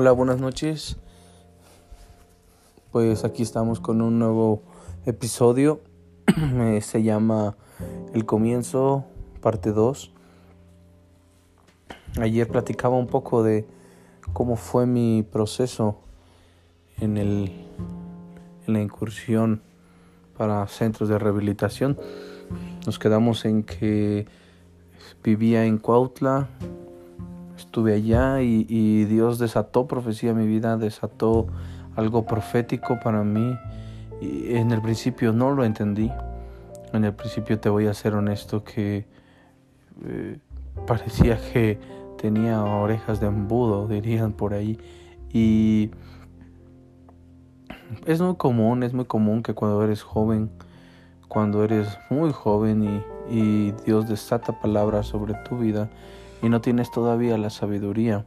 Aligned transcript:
Hola, 0.00 0.12
buenas 0.12 0.38
noches. 0.38 0.96
Pues 2.92 3.24
aquí 3.24 3.42
estamos 3.42 3.80
con 3.80 4.00
un 4.00 4.20
nuevo 4.20 4.62
episodio. 5.06 5.80
Se 6.82 7.02
llama 7.02 7.56
El 8.14 8.24
comienzo, 8.24 9.06
parte 9.40 9.72
2. 9.72 10.12
Ayer 12.20 12.46
platicaba 12.46 12.96
un 12.96 13.08
poco 13.08 13.42
de 13.42 13.66
cómo 14.32 14.54
fue 14.54 14.86
mi 14.86 15.24
proceso 15.24 15.98
en, 17.00 17.16
el, 17.16 17.50
en 18.68 18.74
la 18.74 18.80
incursión 18.80 19.62
para 20.36 20.64
centros 20.68 21.08
de 21.08 21.18
rehabilitación. 21.18 21.98
Nos 22.86 23.00
quedamos 23.00 23.44
en 23.44 23.64
que 23.64 24.28
vivía 25.24 25.64
en 25.64 25.78
Cuautla, 25.78 26.50
estuve 27.68 27.92
allá 27.94 28.40
y, 28.40 29.04
Dios 29.04 29.38
desató 29.38 29.86
profecía 29.86 30.30
en 30.30 30.38
mi 30.38 30.46
vida, 30.46 30.78
desató 30.78 31.48
algo 31.96 32.24
profético 32.24 32.98
para 32.98 33.22
mí. 33.22 33.54
Y 34.22 34.56
en 34.56 34.72
el 34.72 34.80
principio 34.80 35.34
no 35.34 35.50
lo 35.50 35.64
entendí. 35.64 36.10
En 36.94 37.04
el 37.04 37.12
principio 37.12 37.60
te 37.60 37.68
voy 37.68 37.86
a 37.86 37.92
ser 37.92 38.14
honesto 38.14 38.64
que 38.64 39.06
eh, 40.06 40.38
parecía 40.86 41.38
que 41.52 41.78
tenía 42.16 42.64
orejas 42.64 43.20
de 43.20 43.26
embudo, 43.26 43.86
dirían 43.86 44.32
por 44.32 44.54
ahí. 44.54 44.78
Y 45.30 45.90
es 48.06 48.18
muy 48.22 48.36
común, 48.36 48.82
es 48.82 48.94
muy 48.94 49.04
común 49.04 49.42
que 49.42 49.52
cuando 49.52 49.84
eres 49.84 50.02
joven, 50.02 50.50
cuando 51.28 51.62
eres 51.62 51.98
muy 52.08 52.32
joven 52.32 53.02
y, 53.28 53.38
y 53.38 53.72
Dios 53.84 54.08
desata 54.08 54.58
palabras 54.58 55.06
sobre 55.06 55.34
tu 55.34 55.58
vida, 55.58 55.90
y 56.42 56.48
no 56.48 56.60
tienes 56.60 56.90
todavía 56.90 57.38
la 57.38 57.50
sabiduría. 57.50 58.24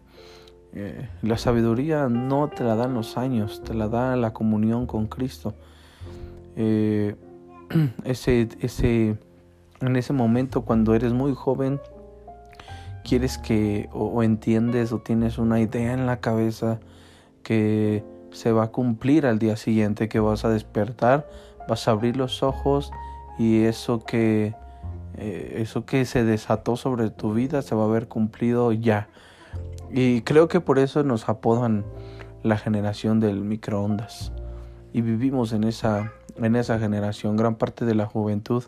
Eh, 0.74 1.10
la 1.22 1.38
sabiduría 1.38 2.08
no 2.08 2.48
te 2.48 2.64
la 2.64 2.76
dan 2.76 2.94
los 2.94 3.18
años, 3.18 3.62
te 3.64 3.74
la 3.74 3.88
da 3.90 4.16
la 4.16 4.34
comunión 4.34 4.86
con 4.86 5.08
Cristo. 5.08 5.54
Eh, 6.56 7.16
ese, 8.06 8.50
ese, 8.62 9.18
en 9.82 9.96
ese 9.96 10.14
momento 10.14 10.62
cuando 10.64 10.96
eres 10.96 11.14
muy 11.14 11.34
joven, 11.34 11.80
quieres 13.04 13.38
que 13.38 13.90
o, 13.92 14.24
entiendes 14.24 14.92
o 14.92 15.00
tienes 15.00 15.38
una 15.38 15.60
idea 15.60 15.94
en 15.94 16.06
la 16.06 16.20
cabeza 16.20 16.80
que 17.44 18.04
se 18.32 18.52
va 18.52 18.66
a 18.66 18.68
cumplir 18.68 19.26
al 19.26 19.40
día 19.40 19.58
siguiente, 19.58 20.08
que 20.08 20.20
vas 20.20 20.46
a 20.46 20.50
despertar, 20.50 21.28
vas 21.68 21.88
a 21.88 21.92
abrir 21.92 22.16
los 22.16 22.44
ojos 22.44 22.92
y 23.38 23.64
eso 23.64 24.04
que 24.06 24.54
eh, 25.18 25.58
eso 25.58 25.86
que 25.86 26.06
se 26.06 26.24
desató 26.24 26.76
sobre 26.76 27.10
tu 27.10 27.34
vida 27.34 27.62
se 27.62 27.76
va 27.76 27.86
a 27.86 27.88
ver 27.88 28.08
cumplido 28.08 28.72
ya. 28.72 29.10
Y 29.92 30.22
creo 30.22 30.48
que 30.48 30.62
por 30.62 30.80
eso 30.80 31.04
nos 31.04 31.28
apodan 31.28 31.86
la 32.44 32.58
generación 32.58 33.20
del 33.20 33.42
microondas. 33.42 34.32
Y 34.94 35.02
vivimos 35.02 35.54
en 35.54 35.64
esa, 35.64 36.12
en 36.38 36.56
esa 36.56 36.80
generación. 36.80 37.38
Gran 37.38 37.56
parte 37.56 37.86
de 37.86 37.96
la 37.96 38.06
juventud 38.06 38.64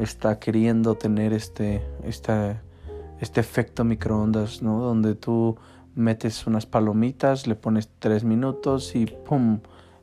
está 0.00 0.38
queriendo 0.38 0.94
tener 0.94 1.32
este, 1.32 1.82
este 2.02 3.40
efecto 3.40 3.84
microondas, 3.84 4.62
¿no? 4.62 4.80
Donde 4.80 5.14
tú 5.14 5.56
metes 5.94 6.46
unas 6.46 6.66
palomitas, 6.66 7.46
le 7.46 7.56
pones 7.56 7.90
tres 7.98 8.22
minutos 8.24 8.94
y 8.94 9.06
¡pum! 9.06 9.60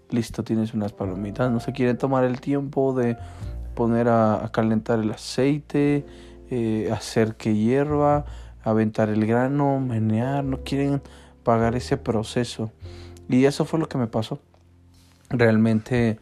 Listo, 0.10 0.44
tienes 0.44 0.74
unas 0.74 0.94
palomitas. 0.94 1.52
No 1.52 1.60
se 1.60 1.72
quieren 1.72 1.98
tomar 1.98 2.26
el 2.26 2.40
tiempo 2.40 2.94
de 2.94 3.18
poner 3.76 4.08
a, 4.10 4.50
calentar 4.52 5.00
el 5.00 5.12
aceite, 5.12 6.06
eh, 6.50 6.90
hacer 6.92 7.36
que 7.36 7.54
hierva, 7.54 8.26
aventar 8.64 9.10
el 9.10 9.26
grano, 9.26 9.80
menear, 9.80 10.44
no 10.44 10.64
quieren 10.64 11.02
pagar 11.44 11.76
ese 11.76 11.98
proceso. 11.98 12.72
Y 13.30 13.46
eso 13.46 13.66
fue 13.66 13.80
lo 13.80 13.88
que 13.88 13.98
me 13.98 14.08
pasó. 14.08 14.40
Realmente 15.30 16.18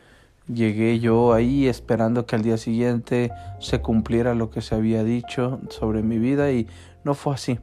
llegué 0.47 0.99
yo 0.99 1.33
ahí 1.33 1.67
esperando 1.67 2.25
que 2.25 2.35
al 2.35 2.41
día 2.43 2.57
siguiente 2.57 3.31
se 3.59 3.81
cumpliera 3.81 4.35
lo 4.35 4.49
que 4.49 4.61
se 4.61 4.75
había 4.75 5.03
dicho 5.03 5.61
sobre 5.69 6.03
mi 6.03 6.19
vida 6.19 6.51
y 6.51 6.67
no 7.03 7.13
fue 7.13 7.33
así. 7.33 7.59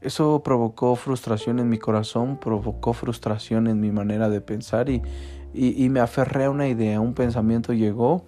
Eso 0.00 0.42
provocó 0.42 0.96
frustración 0.96 1.58
en 1.58 1.68
mi 1.68 1.78
corazón, 1.78 2.38
provocó 2.38 2.92
frustración 2.92 3.66
en 3.66 3.80
mi 3.80 3.90
manera 3.90 4.28
de 4.28 4.40
pensar 4.40 4.90
y, 4.90 5.02
y 5.54 5.88
me 5.88 6.00
aferré 6.00 6.44
a 6.44 6.50
una 6.50 6.68
idea, 6.68 7.00
un 7.00 7.14
pensamiento 7.14 7.72
llegó 7.72 8.24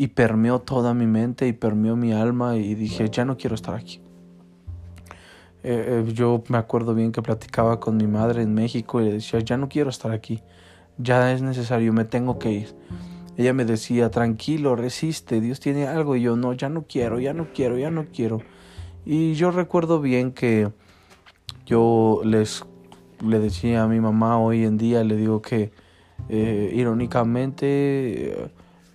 y 0.00 0.08
permeó 0.08 0.60
toda 0.60 0.94
mi 0.94 1.06
mente 1.06 1.46
y 1.46 1.52
permeó 1.52 1.94
mi 1.94 2.14
alma 2.14 2.56
y 2.56 2.74
dije, 2.74 3.10
ya 3.10 3.26
no 3.26 3.36
quiero 3.36 3.54
estar 3.54 3.74
aquí. 3.74 4.00
Eh, 5.62 6.04
eh, 6.08 6.12
yo 6.14 6.42
me 6.48 6.56
acuerdo 6.56 6.94
bien 6.94 7.12
que 7.12 7.20
platicaba 7.20 7.80
con 7.80 7.98
mi 7.98 8.06
madre 8.06 8.40
en 8.40 8.54
México 8.54 9.02
y 9.02 9.04
le 9.04 9.12
decía, 9.12 9.40
ya 9.40 9.58
no 9.58 9.68
quiero 9.68 9.90
estar 9.90 10.10
aquí, 10.10 10.40
ya 10.96 11.30
es 11.34 11.42
necesario, 11.42 11.92
me 11.92 12.06
tengo 12.06 12.38
que 12.38 12.50
ir. 12.50 12.74
Ella 13.36 13.52
me 13.52 13.66
decía, 13.66 14.10
tranquilo, 14.10 14.74
resiste, 14.74 15.38
Dios 15.42 15.60
tiene 15.60 15.86
algo 15.86 16.16
y 16.16 16.22
yo, 16.22 16.34
no, 16.34 16.54
ya 16.54 16.70
no 16.70 16.86
quiero, 16.88 17.20
ya 17.20 17.34
no 17.34 17.48
quiero, 17.52 17.76
ya 17.76 17.90
no 17.90 18.06
quiero. 18.06 18.40
Y 19.04 19.34
yo 19.34 19.50
recuerdo 19.50 20.00
bien 20.00 20.32
que 20.32 20.72
yo 21.66 22.22
les 22.24 22.64
le 23.22 23.38
decía 23.38 23.82
a 23.82 23.86
mi 23.86 24.00
mamá 24.00 24.38
hoy 24.38 24.64
en 24.64 24.78
día, 24.78 25.04
le 25.04 25.14
digo 25.16 25.42
que 25.42 25.72
eh, 26.30 26.72
irónicamente 26.74 28.50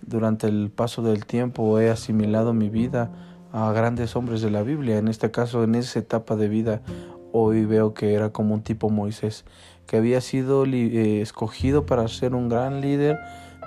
durante 0.06 0.46
el 0.46 0.70
paso 0.70 1.02
del 1.02 1.26
tiempo 1.26 1.78
he 1.80 1.90
asimilado 1.90 2.54
mi 2.54 2.70
vida 2.70 3.10
a 3.52 3.72
grandes 3.72 4.16
hombres 4.16 4.40
de 4.40 4.50
la 4.50 4.62
Biblia. 4.62 4.98
En 4.98 5.08
este 5.08 5.30
caso, 5.30 5.64
en 5.64 5.74
esa 5.74 5.98
etapa 5.98 6.36
de 6.36 6.48
vida, 6.48 6.82
hoy 7.32 7.64
veo 7.64 7.92
que 7.92 8.14
era 8.14 8.30
como 8.30 8.54
un 8.54 8.62
tipo 8.62 8.88
Moisés, 8.88 9.44
que 9.86 9.96
había 9.96 10.20
sido 10.20 10.64
eh, 10.64 11.20
escogido 11.20 11.86
para 11.86 12.06
ser 12.08 12.34
un 12.34 12.48
gran 12.48 12.80
líder, 12.80 13.18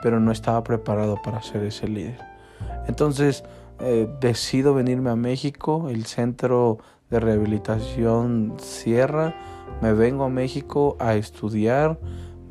pero 0.01 0.19
no 0.19 0.31
estaba 0.31 0.63
preparado 0.63 1.21
para 1.21 1.41
ser 1.41 1.63
ese 1.63 1.87
líder. 1.87 2.19
Entonces, 2.87 3.43
eh, 3.79 4.09
decido 4.19 4.73
venirme 4.73 5.09
a 5.09 5.15
México, 5.15 5.89
el 5.89 6.05
centro 6.05 6.79
de 7.09 7.19
rehabilitación 7.19 8.55
cierra, 8.59 9.35
me 9.81 9.93
vengo 9.93 10.23
a 10.25 10.29
México 10.29 10.95
a 10.99 11.15
estudiar, 11.15 11.99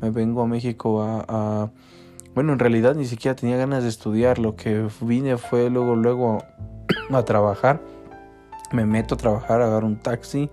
me 0.01 0.09
vengo 0.09 0.41
a 0.41 0.47
México 0.47 1.01
a 1.01 1.71
bueno, 2.39 2.53
en 2.53 2.59
realidad 2.59 2.95
ni 2.95 3.03
siquiera 3.03 3.35
tenía 3.35 3.57
ganas 3.57 3.83
de 3.83 3.89
estudiar. 3.89 4.39
Lo 4.39 4.55
que 4.55 4.87
vine 5.01 5.35
fue 5.35 5.69
luego, 5.69 5.97
luego 5.97 6.41
a 7.11 7.25
trabajar. 7.25 7.81
Me 8.71 8.85
meto 8.85 9.15
a 9.15 9.17
trabajar, 9.17 9.61
agarro 9.61 9.85
un 9.85 9.99
taxi 9.99 10.49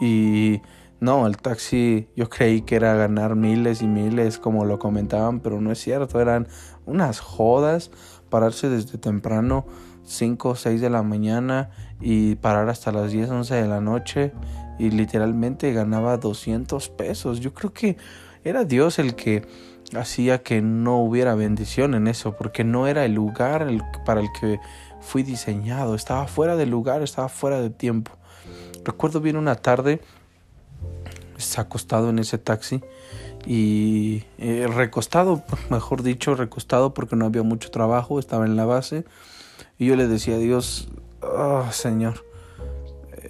y 0.00 0.60
no, 0.98 1.28
el 1.28 1.36
taxi 1.36 2.08
yo 2.16 2.28
creí 2.28 2.62
que 2.62 2.74
era 2.74 2.94
ganar 2.94 3.36
miles 3.36 3.80
y 3.80 3.86
miles 3.86 4.38
como 4.38 4.64
lo 4.64 4.80
comentaban, 4.80 5.38
pero 5.38 5.60
no 5.60 5.70
es 5.70 5.78
cierto, 5.78 6.20
eran 6.20 6.48
unas 6.84 7.20
jodas, 7.20 7.92
pararse 8.28 8.68
desde 8.68 8.98
temprano, 8.98 9.66
5 10.02 10.48
o 10.48 10.56
6 10.56 10.80
de 10.80 10.90
la 10.90 11.04
mañana 11.04 11.70
y 12.00 12.34
parar 12.34 12.68
hasta 12.68 12.90
las 12.90 13.12
10, 13.12 13.30
11 13.30 13.54
de 13.54 13.68
la 13.68 13.80
noche 13.80 14.32
y 14.80 14.90
literalmente 14.90 15.72
ganaba 15.72 16.16
200 16.16 16.88
pesos. 16.88 17.38
Yo 17.38 17.54
creo 17.54 17.72
que 17.72 17.96
era 18.42 18.64
Dios 18.64 18.98
el 18.98 19.14
que 19.14 19.46
hacía 19.94 20.42
que 20.42 20.62
no 20.62 20.98
hubiera 20.98 21.34
bendición 21.34 21.94
en 21.94 22.06
eso, 22.06 22.36
porque 22.36 22.64
no 22.64 22.86
era 22.86 23.04
el 23.04 23.14
lugar 23.14 23.66
para 24.04 24.20
el 24.20 24.28
que 24.38 24.60
fui 25.00 25.22
diseñado, 25.22 25.94
estaba 25.94 26.26
fuera 26.26 26.56
del 26.56 26.70
lugar, 26.70 27.02
estaba 27.02 27.28
fuera 27.28 27.60
de 27.60 27.70
tiempo. 27.70 28.12
Recuerdo 28.84 29.20
bien 29.20 29.36
una 29.36 29.56
tarde, 29.56 30.00
acostado 31.56 32.10
en 32.10 32.18
ese 32.18 32.38
taxi 32.38 32.82
y 33.46 34.24
eh, 34.38 34.66
recostado, 34.72 35.42
mejor 35.70 36.02
dicho, 36.02 36.34
recostado 36.34 36.94
porque 36.94 37.16
no 37.16 37.24
había 37.24 37.42
mucho 37.42 37.70
trabajo, 37.70 38.18
estaba 38.18 38.44
en 38.46 38.56
la 38.56 38.66
base. 38.66 39.04
Y 39.78 39.86
yo 39.86 39.96
le 39.96 40.06
decía 40.06 40.34
a 40.34 40.38
Dios, 40.38 40.88
oh, 41.22 41.66
Señor, 41.72 42.26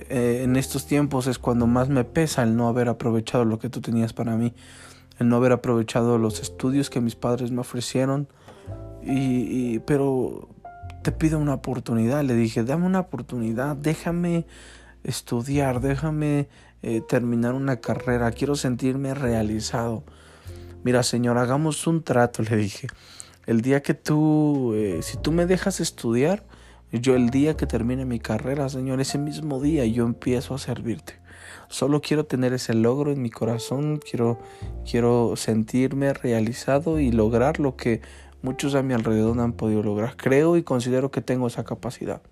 eh, 0.09 0.41
en 0.43 0.56
estos 0.56 0.87
tiempos 0.87 1.27
es 1.29 1.39
cuando 1.39 1.67
más 1.67 1.89
me 1.89 2.05
pesa 2.05 2.43
el 2.43 2.56
no 2.56 2.69
haber 2.69 2.89
aprovechado 2.89 3.45
lo 3.45 3.59
que 3.59 3.69
tú 3.69 3.81
tenías 3.81 4.13
para 4.13 4.37
mí 4.37 4.53
el 5.20 5.28
no 5.28 5.37
haber 5.37 5.52
aprovechado 5.52 6.17
los 6.17 6.40
estudios 6.40 6.88
que 6.88 7.00
mis 7.00 7.14
padres 7.14 7.52
me 7.52 7.61
ofrecieron. 7.61 8.26
Y, 9.02 9.78
pero 9.81 10.49
te 11.02 11.12
pido 11.12 11.38
una 11.38 11.55
oportunidad, 11.55 12.25
le 12.25 12.34
dije, 12.34 12.64
dame 12.64 12.87
una 12.87 13.00
oportunidad, 13.00 13.76
déjame 13.76 14.46
estudiar, 15.05 15.81
déjame 15.81 16.49
eh, 16.82 17.02
terminar 17.06 17.55
una 17.55 17.76
carrera, 17.76 18.32
quiero 18.32 18.56
sentirme 18.56 19.14
realizado. 19.14 20.05
Mira, 20.84 21.02
Señor, 21.02 21.37
hagamos 21.37 21.87
un 21.87 22.02
trato, 22.02 22.43
le 22.43 22.56
dije. 22.56 22.88
El 23.46 23.61
día 23.61 23.82
que 23.82 23.93
tú, 23.93 24.72
eh, 24.75 25.00
si 25.02 25.19
tú 25.19 25.32
me 25.32 25.44
dejas 25.44 25.81
estudiar, 25.81 26.44
yo 26.93 27.14
el 27.14 27.28
día 27.28 27.58
que 27.58 27.67
termine 27.67 28.06
mi 28.06 28.20
carrera, 28.20 28.70
Señor, 28.70 29.00
ese 29.00 29.19
mismo 29.19 29.61
día 29.61 29.84
yo 29.84 30.06
empiezo 30.06 30.55
a 30.55 30.58
servirte. 30.58 31.19
Solo 31.70 32.00
quiero 32.02 32.25
tener 32.25 32.52
ese 32.52 32.75
logro 32.75 33.12
en 33.12 33.22
mi 33.22 33.31
corazón, 33.31 33.99
quiero, 33.99 34.40
quiero 34.84 35.34
sentirme 35.37 36.12
realizado 36.12 36.99
y 36.99 37.12
lograr 37.12 37.61
lo 37.61 37.76
que 37.76 38.02
muchos 38.43 38.75
a 38.75 38.82
mi 38.82 38.93
alrededor 38.93 39.37
no 39.37 39.44
han 39.44 39.52
podido 39.52 39.81
lograr. 39.84 40.17
Creo 40.17 40.56
y 40.56 40.64
considero 40.64 41.12
que 41.12 41.20
tengo 41.20 41.46
esa 41.46 41.62
capacidad. 41.62 42.22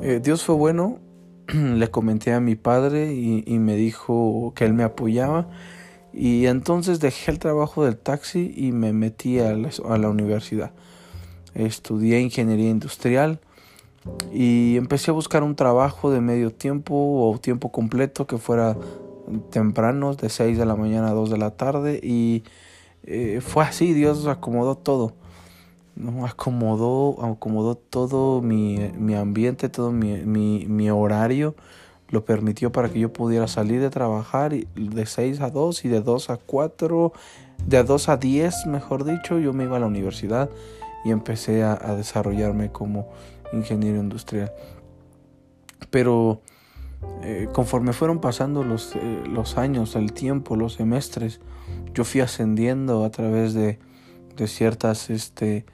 Eh, 0.00 0.20
Dios 0.22 0.44
fue 0.44 0.54
bueno, 0.54 1.00
le 1.48 1.90
comenté 1.90 2.32
a 2.32 2.40
mi 2.40 2.54
padre 2.54 3.12
y, 3.12 3.58
me 3.58 3.74
dijo 3.74 4.52
que 4.54 4.64
él 4.64 4.72
me 4.72 4.84
apoyaba. 4.84 5.48
Y 6.12 6.46
entonces 6.46 7.00
dejé 7.00 7.32
el 7.32 7.40
trabajo 7.40 7.84
del 7.84 7.96
taxi 7.96 8.54
y 8.56 8.70
me 8.70 8.92
metí 8.92 9.40
a 9.40 9.52
la, 9.54 10.08
universidad. 10.08 10.70
Estudié 11.54 12.20
ingeniería 12.20 12.70
industrial 12.70 13.40
y 14.32 14.76
empecé 14.76 15.10
a 15.10 15.14
buscar 15.14 15.42
un 15.42 15.56
trabajo 15.56 16.10
de 16.10 16.20
medio 16.20 16.52
tiempo 16.52 16.94
o 16.94 17.38
tiempo 17.38 17.72
completo 17.72 18.26
que 18.26 18.38
fuera 18.38 18.76
temprano, 19.50 20.14
de 20.14 20.28
6 20.28 20.58
de 20.58 20.66
la 20.66 20.76
mañana 20.76 21.08
a 21.08 21.12
2 21.12 21.30
de 21.30 21.38
la 21.38 21.50
tarde. 21.52 22.00
Y 22.02 22.44
eh, 23.04 23.40
fue 23.40 23.64
así, 23.64 23.92
Dios 23.92 24.26
acomodó 24.26 24.76
todo. 24.76 25.14
¿no? 25.94 26.26
Acomodó, 26.26 27.24
acomodó 27.24 27.76
todo 27.76 28.42
mi, 28.42 28.90
mi 28.98 29.14
ambiente, 29.14 29.68
todo 29.68 29.92
mi, 29.92 30.18
mi, 30.18 30.66
mi, 30.66 30.90
horario. 30.90 31.54
Lo 32.08 32.24
permitió 32.24 32.70
para 32.70 32.88
que 32.88 33.00
yo 33.00 33.12
pudiera 33.12 33.48
salir 33.48 33.80
de 33.80 33.90
trabajar 33.90 34.52
de 34.52 35.06
6 35.06 35.40
a 35.40 35.50
2 35.50 35.84
y 35.84 35.88
de 35.88 36.00
2 36.00 36.30
a 36.30 36.36
4, 36.36 37.12
de 37.66 37.82
2 37.82 38.08
a 38.08 38.16
10, 38.16 38.66
mejor 38.66 39.04
dicho, 39.04 39.38
yo 39.38 39.52
me 39.52 39.64
iba 39.64 39.78
a 39.78 39.80
la 39.80 39.86
universidad 39.86 40.50
y 41.04 41.10
empecé 41.10 41.64
a, 41.64 41.72
a 41.72 41.96
desarrollarme 41.96 42.70
como 42.70 43.08
ingeniero 43.52 43.98
industrial. 43.98 44.52
Pero 45.90 46.42
eh, 47.22 47.48
conforme 47.52 47.92
fueron 47.92 48.20
pasando 48.20 48.64
los, 48.64 48.94
eh, 48.96 49.22
los 49.28 49.58
años, 49.58 49.96
el 49.96 50.12
tiempo, 50.12 50.56
los 50.56 50.74
semestres, 50.74 51.40
yo 51.94 52.04
fui 52.04 52.20
ascendiendo 52.20 53.04
a 53.04 53.10
través 53.10 53.54
de, 53.54 53.78
de 54.36 54.46
ciertas 54.46 55.10
este, 55.10 55.64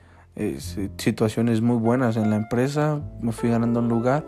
situaciones 0.97 1.61
muy 1.61 1.77
buenas 1.77 2.17
en 2.17 2.31
la 2.31 2.37
empresa, 2.37 3.03
me 3.21 3.33
fui 3.33 3.51
ganando 3.51 3.81
un 3.81 3.89
lugar. 3.89 4.25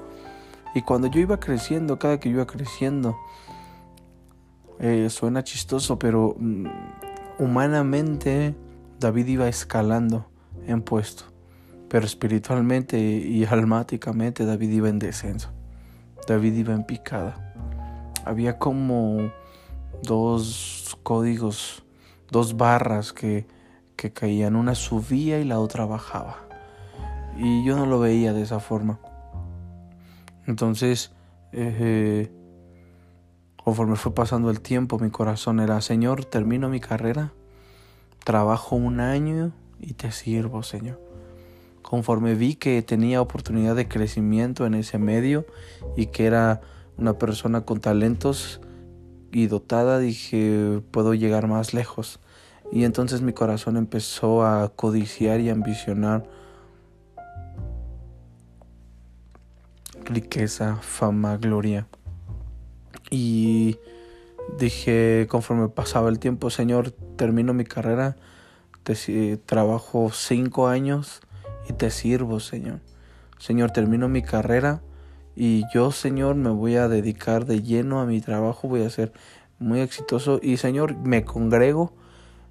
Y 0.75 0.83
cuando 0.83 1.07
yo 1.07 1.21
iba 1.21 1.39
creciendo, 1.39 1.99
cada 1.99 2.19
que 2.19 2.29
yo 2.29 2.37
iba 2.37 2.47
creciendo, 2.47 3.17
eh, 4.81 5.09
suena 5.09 5.45
chistoso, 5.45 5.99
pero 5.99 6.35
mm, 6.39 6.67
humanamente 7.39 8.57
David 8.99 9.27
iba 9.29 9.49
escalando 9.49 10.27
en 10.67 10.83
puesto, 10.83 11.25
pero 11.95 12.07
espiritualmente 12.07 12.99
y 12.99 13.45
almáticamente 13.45 14.45
David 14.45 14.69
iba 14.69 14.89
en 14.89 14.99
descenso. 14.99 15.53
David 16.27 16.55
iba 16.55 16.75
en 16.75 16.83
picada. 16.83 17.55
Había 18.25 18.59
como 18.59 19.31
dos 20.03 20.99
códigos, 21.05 21.85
dos 22.33 22.57
barras 22.57 23.13
que, 23.13 23.47
que 23.95 24.13
caían. 24.13 24.57
Una 24.57 24.75
subía 24.75 25.39
y 25.39 25.45
la 25.45 25.61
otra 25.61 25.85
bajaba. 25.87 26.39
Y 27.39 27.65
yo 27.65 27.77
no 27.77 27.87
lo 27.87 28.01
veía 28.01 28.33
de 28.33 28.43
esa 28.43 28.59
forma. 28.59 28.99
Entonces, 30.49 31.13
eh, 31.53 32.29
conforme 33.63 33.95
fue 33.95 34.13
pasando 34.13 34.51
el 34.51 34.61
tiempo, 34.61 34.99
mi 34.99 35.11
corazón 35.11 35.61
era, 35.61 35.81
Señor, 35.81 36.25
termino 36.25 36.69
mi 36.69 36.81
carrera, 36.81 37.33
trabajo 38.25 38.75
un 38.75 38.99
año 38.99 39.53
y 39.79 39.93
te 39.93 40.11
sirvo, 40.11 40.65
Señor. 40.65 41.14
Conforme 41.85 42.35
vi 42.35 42.55
que 42.55 42.81
tenía 42.81 43.21
oportunidad 43.21 43.77
de 43.77 43.87
crecimiento 43.87 44.65
en 44.65 44.75
ese 44.75 44.97
medio 44.97 45.45
y 45.99 46.07
que 46.07 46.25
era 46.25 46.63
una 46.97 47.19
persona 47.19 47.67
con 47.67 47.79
talentos 47.79 48.63
y 49.31 49.49
dotada, 49.49 49.99
dije, 49.99 50.81
puedo 50.91 51.13
llegar 51.13 51.47
más 51.47 51.75
lejos. 51.75 52.21
Y 52.73 52.85
entonces 52.85 53.21
mi 53.21 53.35
corazón 53.35 53.77
empezó 53.77 54.47
a 54.47 54.71
codiciar 54.75 55.41
y 55.41 55.51
ambicionar 55.51 56.27
riqueza, 60.07 60.77
fama, 60.81 61.37
gloria. 61.37 61.87
Y 63.11 63.77
dije, 64.59 65.27
conforme 65.29 65.69
pasaba 65.69 66.09
el 66.09 66.19
tiempo, 66.19 66.49
Señor, 66.49 66.93
termino 66.93 67.53
mi 67.53 67.65
carrera, 67.65 68.17
trabajo 69.45 70.11
cinco 70.13 70.67
años 70.67 71.21
y 71.69 71.73
te 71.73 71.91
sirvo, 71.91 72.41
Señor. 72.41 72.81
Señor, 73.39 73.71
termino 73.73 74.09
mi 74.09 74.23
carrera 74.23 74.83
y 75.37 75.65
yo, 75.73 75.91
Señor, 75.91 76.37
me 76.37 76.51
voy 76.51 76.77
a 76.77 76.89
dedicar 76.89 77.45
de 77.47 77.63
lleno 77.63 78.01
a 78.01 78.07
mi 78.07 78.21
trabajo, 78.21 78.69
voy 78.69 78.83
a 78.83 78.91
ser 78.91 79.13
muy 79.59 79.81
exitoso 79.81 80.41
y, 80.43 80.57
Señor, 80.57 80.97
me 80.97 81.25
congrego, 81.25 81.93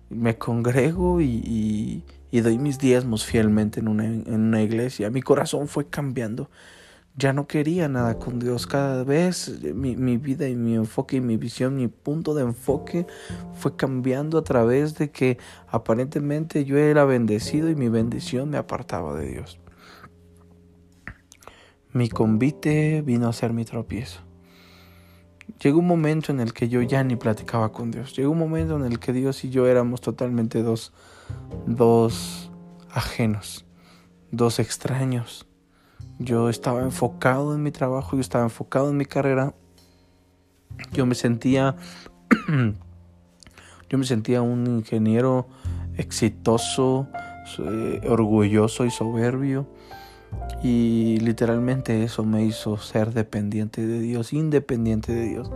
me 0.10 0.38
congrego 0.38 1.22
y, 1.22 2.04
doy 2.32 2.58
mis 2.58 2.80
diezmos 2.80 3.26
fielmente 3.26 3.80
en 3.80 3.88
una 3.88 4.62
iglesia. 4.62 5.10
Mi 5.10 5.22
corazón 5.22 5.68
fue 5.68 5.88
cambiando 5.88 6.50
ya 7.16 7.32
no 7.32 7.48
quería 7.48 7.88
nada 7.88 8.18
con 8.18 8.40
Dios. 8.40 8.66
Cada 8.66 9.04
vez 9.04 9.62
mi, 9.76 9.96
mi, 9.96 10.18
vida 10.18 10.48
y 10.48 10.56
mi 10.56 10.76
enfoque 10.76 11.18
y 11.18 11.22
mi 11.22 11.38
visión, 11.38 11.76
mi 11.76 11.88
punto 11.88 12.34
de 12.34 12.44
enfoque 12.44 13.06
fue 13.54 13.76
cambiando 13.76 14.38
a 14.38 14.44
través 14.44 14.96
de 14.96 15.12
que 15.12 15.38
aparentemente 15.68 16.66
yo 16.66 16.78
era 16.78 17.06
bendecido 17.06 17.70
y 17.70 17.76
mi 17.76 17.90
bendición 17.90 18.50
me 18.50 18.58
apartaba 18.58 19.14
de 19.16 19.28
Dios. 19.28 19.60
Mi 21.92 22.10
convite 22.10 23.04
vino 23.04 23.28
a 23.28 23.34
ser 23.34 23.54
mi 23.54 23.66
tropiezo. 23.66 24.22
Llegó 25.62 25.80
un 25.80 25.88
momento 25.88 26.32
en 26.32 26.40
el 26.40 26.52
que 26.52 26.68
yo 26.68 26.82
ya 26.82 27.04
ni 27.04 27.16
platicaba 27.16 27.72
con 27.72 27.92
Dios. 27.92 28.16
Llegó 28.16 28.32
un 28.32 28.40
momento 28.40 28.76
en 28.76 28.86
el 28.86 28.98
que 28.98 29.14
Dios 29.14 29.44
y 29.44 29.52
yo 29.52 29.68
éramos 29.68 30.02
totalmente 30.02 30.64
dos, 30.64 30.92
dos 31.68 32.52
ajenos, 32.90 33.66
dos 34.32 34.58
extraños 34.58 35.46
yo 36.20 36.50
estaba 36.50 36.82
enfocado 36.82 37.54
en 37.56 37.64
mi 37.64 37.72
trabajo, 37.72 38.16
yo 38.16 38.22
estaba 38.22 38.44
enfocado 38.44 38.90
en 38.90 38.98
mi 38.98 39.06
carrera. 39.06 39.54
Yo 40.92 41.06
me 41.06 41.16
sentía 41.16 41.76
yo 43.90 43.98
me 43.98 44.06
sentía 44.06 44.42
un 44.42 44.66
ingeniero 44.66 45.48
exitoso, 45.98 47.08
eh, 47.60 48.02
orgulloso 48.10 48.86
y 48.86 48.90
soberbio. 48.90 49.68
Y 50.64 51.20
literalmente 51.20 52.04
eso 52.04 52.24
me 52.24 52.44
hizo 52.44 52.78
ser 52.78 53.14
dependiente 53.14 53.86
de 53.86 54.00
Dios, 54.00 54.34
independiente 54.34 55.14
de 55.14 55.28
Dios. 55.28 55.52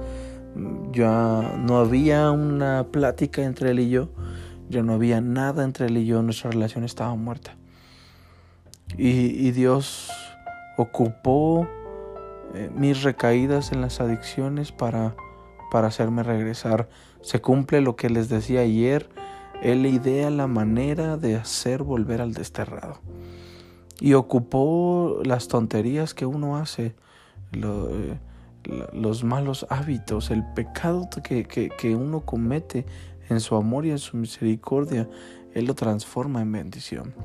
Ya 0.91 1.55
no 1.57 1.79
había 1.79 2.29
una 2.29 2.85
plática 2.91 3.43
entre 3.43 3.71
él 3.71 3.79
y 3.79 3.89
yo, 3.89 4.09
ya 4.69 4.83
no 4.83 4.93
había 4.93 5.19
nada 5.19 5.63
entre 5.63 5.87
él 5.87 5.97
y 5.97 6.05
yo, 6.05 6.21
nuestra 6.21 6.51
relación 6.51 6.83
estaba 6.83 7.15
muerta. 7.15 7.55
Y, 8.97 9.47
y 9.47 9.51
Dios 9.51 10.11
ocupó 10.77 11.67
eh, 12.53 12.69
mis 12.73 13.03
recaídas 13.03 13.71
en 13.71 13.81
las 13.81 13.99
adicciones 13.99 14.71
para, 14.71 15.15
para 15.71 15.87
hacerme 15.87 16.23
regresar. 16.23 16.87
Se 17.21 17.41
cumple 17.41 17.81
lo 17.81 17.95
que 17.95 18.09
les 18.09 18.29
decía 18.29 18.61
ayer. 18.61 19.09
Él 19.61 19.85
idea 19.85 20.29
la 20.29 20.47
manera 20.47 21.17
de 21.17 21.35
hacer 21.35 21.83
volver 21.83 22.21
al 22.21 22.33
desterrado. 22.33 22.99
Y 23.99 24.13
ocupó 24.13 25.21
las 25.25 25.47
tonterías 25.47 26.13
que 26.13 26.27
uno 26.27 26.57
hace, 26.57 26.95
eh, 27.53 28.19
los 28.93 29.23
malos 29.23 29.65
hábitos, 29.69 30.29
el 30.29 30.45
pecado 30.53 31.09
que, 31.23 31.45
que, 31.45 31.69
que 31.69 31.95
uno 31.95 32.21
comete 32.21 32.85
en 33.29 33.39
su 33.39 33.55
amor 33.55 33.87
y 33.87 33.91
en 33.91 33.97
su 33.97 34.15
misericordia. 34.15 35.09
Él 35.53 35.65
lo 35.65 35.73
transforma 35.73 36.41
en 36.41 36.51
bendición. 36.51 37.15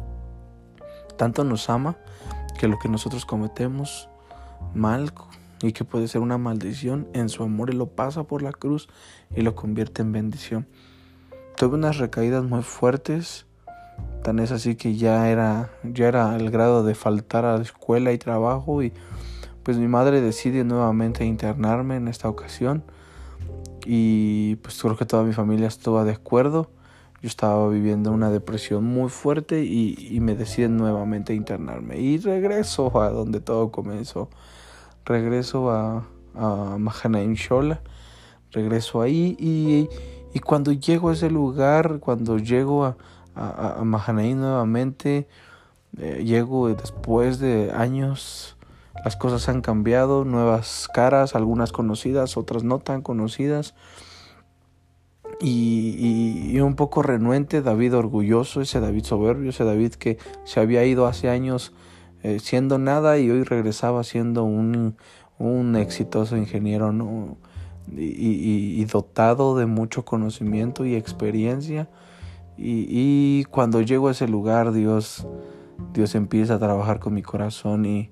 Tanto 1.18 1.44
nos 1.44 1.68
ama 1.68 1.98
que 2.58 2.68
lo 2.68 2.78
que 2.78 2.88
nosotros 2.88 3.26
cometemos 3.26 4.08
mal 4.74 5.12
y 5.62 5.72
que 5.72 5.84
puede 5.84 6.08
ser 6.08 6.20
una 6.20 6.38
maldición, 6.38 7.08
en 7.12 7.28
su 7.28 7.42
amor 7.42 7.70
Él 7.70 7.78
lo 7.78 7.86
pasa 7.86 8.24
por 8.24 8.42
la 8.42 8.52
cruz 8.52 8.88
y 9.34 9.42
lo 9.42 9.54
convierte 9.54 10.02
en 10.02 10.12
bendición. 10.12 10.66
Tuve 11.56 11.76
unas 11.76 11.98
recaídas 11.98 12.44
muy 12.44 12.62
fuertes, 12.62 13.46
tan 14.22 14.38
es 14.38 14.50
así 14.50 14.74
que 14.74 14.96
ya 14.96 15.28
era, 15.30 15.70
ya 15.84 16.08
era 16.08 16.32
al 16.32 16.50
grado 16.50 16.82
de 16.82 16.94
faltar 16.94 17.44
a 17.44 17.56
la 17.56 17.62
escuela 17.62 18.12
y 18.12 18.18
trabajo 18.18 18.82
y 18.82 18.92
pues 19.62 19.78
mi 19.78 19.86
madre 19.86 20.20
decide 20.20 20.64
nuevamente 20.64 21.24
internarme 21.24 21.96
en 21.96 22.08
esta 22.08 22.28
ocasión 22.28 22.82
y 23.84 24.56
pues 24.56 24.80
creo 24.80 24.96
que 24.96 25.06
toda 25.06 25.22
mi 25.22 25.32
familia 25.32 25.68
estuvo 25.68 26.04
de 26.04 26.12
acuerdo 26.12 26.70
yo 27.22 27.28
estaba 27.28 27.68
viviendo 27.68 28.10
una 28.10 28.30
depresión 28.30 28.82
muy 28.82 29.08
fuerte 29.08 29.62
y, 29.62 30.18
me 30.20 30.34
deciden 30.34 30.76
nuevamente 30.76 31.32
internarme. 31.34 32.00
Y 32.00 32.18
regreso 32.18 33.00
a 33.00 33.10
donde 33.10 33.38
todo 33.38 33.70
comenzó. 33.70 34.28
Regreso 35.04 35.70
a, 35.70 36.04
a 36.34 36.76
Mahanaim 36.78 37.34
Shola. 37.34 37.80
Regreso 38.50 39.02
ahí 39.02 39.36
y, 39.38 39.88
y, 40.34 40.40
cuando 40.40 40.72
llego 40.72 41.10
a 41.10 41.12
ese 41.12 41.30
lugar, 41.30 42.00
cuando 42.00 42.38
llego 42.38 42.84
a, 42.84 42.96
a, 43.36 43.76
a 43.78 43.84
Mahanaim 43.84 44.40
nuevamente, 44.40 45.28
eh, 45.98 46.24
llego 46.24 46.74
después 46.74 47.38
de 47.38 47.70
años. 47.70 48.56
Las 49.04 49.14
cosas 49.14 49.48
han 49.48 49.60
cambiado, 49.62 50.24
nuevas 50.24 50.88
caras, 50.92 51.36
algunas 51.36 51.70
conocidas, 51.70 52.36
otras 52.36 52.64
no 52.64 52.80
tan 52.80 53.00
conocidas 53.00 53.74
y, 55.42 56.60
un 56.60 56.74
poco 56.76 57.02
renuente, 57.02 57.62
David 57.62 57.96
orgulloso, 57.96 58.60
ese 58.60 58.80
David 58.80 59.04
soberbio, 59.04 59.50
ese 59.50 59.64
David 59.64 59.94
que 59.94 60.18
se 60.44 60.60
había 60.60 60.84
ido 60.84 61.06
hace 61.06 61.28
años 61.28 61.72
eh, 62.22 62.38
siendo 62.38 62.78
nada 62.78 63.18
y 63.18 63.30
hoy 63.30 63.42
regresaba 63.42 64.04
siendo 64.04 64.44
un, 64.44 64.96
un 65.38 65.76
exitoso 65.76 66.36
ingeniero 66.36 66.92
y, 67.96 68.84
dotado 68.84 69.56
de 69.56 69.66
mucho 69.66 70.04
conocimiento 70.04 70.84
y 70.84 70.94
experiencia. 70.94 71.88
Y, 72.56 73.44
cuando 73.44 73.80
llego 73.80 74.08
a 74.08 74.12
ese 74.12 74.28
lugar, 74.28 74.72
Dios, 74.72 75.26
Dios 75.92 76.14
empieza 76.14 76.54
a 76.54 76.58
trabajar 76.58 77.00
con 77.00 77.14
mi 77.14 77.22
corazón 77.22 77.84
y 77.86 78.10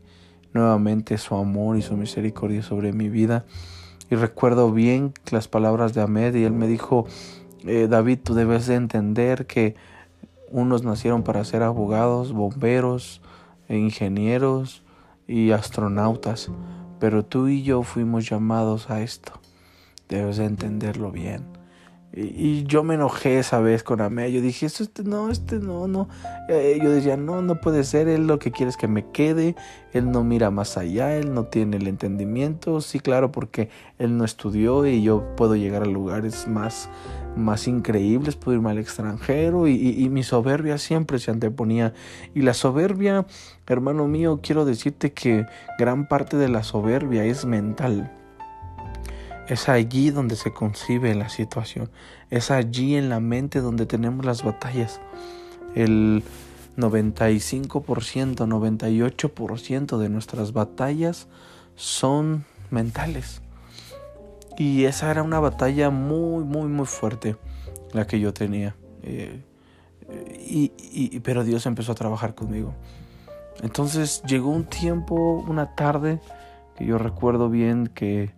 nuevamente 0.52 1.16
su 1.18 1.36
amor 1.36 1.76
y 1.76 1.82
su 1.82 1.96
misericordia 1.96 2.62
sobre 2.62 2.92
mi 2.92 3.08
vida. 3.08 3.44
Y 4.10 4.16
recuerdo 4.16 4.72
bien 4.72 5.14
las 5.30 5.46
palabras 5.46 5.94
de 5.94 6.02
Ahmed 6.02 6.34
y 6.34 6.44
él 6.44 6.52
me 6.52 6.66
dijo, 6.66 7.06
eh, 7.64 7.86
David, 7.88 8.18
tú 8.24 8.34
debes 8.34 8.66
de 8.66 8.74
entender 8.74 9.46
que 9.46 9.76
unos 10.50 10.82
nacieron 10.82 11.22
para 11.22 11.44
ser 11.44 11.62
abogados, 11.62 12.32
bomberos, 12.32 13.22
ingenieros 13.68 14.82
y 15.28 15.52
astronautas, 15.52 16.50
pero 16.98 17.24
tú 17.24 17.46
y 17.46 17.62
yo 17.62 17.84
fuimos 17.84 18.28
llamados 18.28 18.90
a 18.90 19.00
esto. 19.00 19.32
Debes 20.08 20.38
de 20.38 20.46
entenderlo 20.46 21.12
bien. 21.12 21.59
Y, 22.12 22.64
yo 22.64 22.82
me 22.82 22.94
enojé 22.94 23.38
esa 23.38 23.60
vez 23.60 23.84
con 23.84 24.00
Amé. 24.00 24.32
Yo 24.32 24.40
dije, 24.40 24.66
este 24.66 25.04
no, 25.04 25.30
este 25.30 25.58
no, 25.58 25.86
no. 25.86 26.08
Eh, 26.48 26.78
yo 26.82 26.90
decía, 26.90 27.16
no, 27.16 27.40
no 27.40 27.60
puede 27.60 27.84
ser. 27.84 28.08
Él 28.08 28.26
lo 28.26 28.38
que 28.38 28.50
quiere 28.50 28.70
es 28.70 28.76
que 28.76 28.88
me 28.88 29.06
quede. 29.10 29.54
Él 29.92 30.10
no 30.10 30.24
mira 30.24 30.50
más 30.50 30.76
allá. 30.76 31.16
Él 31.16 31.32
no 31.34 31.44
tiene 31.44 31.76
el 31.76 31.86
entendimiento. 31.86 32.80
Sí, 32.80 32.98
claro, 32.98 33.30
porque 33.30 33.68
él 33.98 34.16
no 34.16 34.24
estudió 34.24 34.84
y 34.86 35.02
yo 35.02 35.36
puedo 35.36 35.54
llegar 35.54 35.82
a 35.82 35.86
lugares 35.86 36.48
más, 36.48 36.90
más 37.36 37.68
increíbles. 37.68 38.34
Puedo 38.34 38.56
irme 38.56 38.70
al 38.70 38.78
extranjero. 38.78 39.68
Y 39.68 40.08
mi 40.10 40.24
soberbia 40.24 40.78
siempre 40.78 41.20
se 41.20 41.30
anteponía. 41.30 41.94
Y 42.34 42.42
la 42.42 42.54
soberbia, 42.54 43.24
hermano 43.68 44.08
mío, 44.08 44.40
quiero 44.42 44.64
decirte 44.64 45.12
que 45.12 45.46
gran 45.78 46.08
parte 46.08 46.36
de 46.36 46.48
la 46.48 46.64
soberbia 46.64 47.24
es 47.24 47.44
mental. 47.44 48.10
Es 49.50 49.68
allí 49.68 50.10
donde 50.10 50.36
se 50.36 50.52
concibe 50.52 51.12
la 51.16 51.28
situación. 51.28 51.90
Es 52.30 52.52
allí 52.52 52.94
en 52.94 53.08
la 53.08 53.18
mente 53.18 53.60
donde 53.60 53.84
tenemos 53.84 54.24
las 54.24 54.44
batallas. 54.44 55.00
El 55.74 56.22
95%, 56.76 57.72
98% 58.36 59.98
de 59.98 60.08
nuestras 60.08 60.52
batallas 60.52 61.26
son 61.74 62.44
mentales. 62.70 63.42
Y 64.56 64.84
esa 64.84 65.10
era 65.10 65.24
una 65.24 65.40
batalla 65.40 65.90
muy, 65.90 66.44
muy, 66.44 66.68
muy 66.68 66.86
fuerte 66.86 67.36
la 67.92 68.06
que 68.06 68.20
yo 68.20 68.32
tenía. 68.32 68.76
Eh, 69.02 69.42
y, 70.38 71.18
pero 71.24 71.42
Dios 71.42 71.66
empezó 71.66 71.90
a 71.90 71.96
trabajar 71.96 72.36
conmigo. 72.36 72.72
Entonces 73.64 74.22
llegó 74.22 74.50
un 74.50 74.66
tiempo, 74.66 75.44
una 75.48 75.74
tarde, 75.74 76.20
que 76.76 76.86
yo 76.86 76.98
recuerdo 76.98 77.50
bien 77.50 77.88
que 77.88 78.30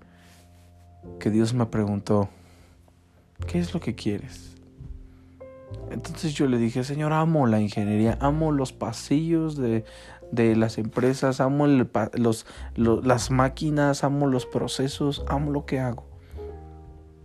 que 1.18 1.30
Dios 1.30 1.54
me 1.54 1.66
preguntó, 1.66 2.28
¿qué 3.46 3.58
es 3.58 3.74
lo 3.74 3.80
que 3.80 3.94
quieres? 3.94 4.52
Entonces 5.90 6.34
yo 6.34 6.46
le 6.46 6.58
dije, 6.58 6.84
Señor, 6.84 7.12
amo 7.12 7.46
la 7.46 7.60
ingeniería, 7.60 8.16
amo 8.20 8.52
los 8.52 8.72
pasillos 8.72 9.56
de, 9.56 9.84
las 10.32 10.78
empresas, 10.78 11.40
amo 11.40 11.66
los, 11.66 12.46
las 12.76 13.30
máquinas, 13.30 14.04
amo 14.04 14.26
los 14.26 14.46
procesos, 14.46 15.24
amo 15.28 15.50
lo 15.50 15.66
que 15.66 15.80
hago. 15.80 16.06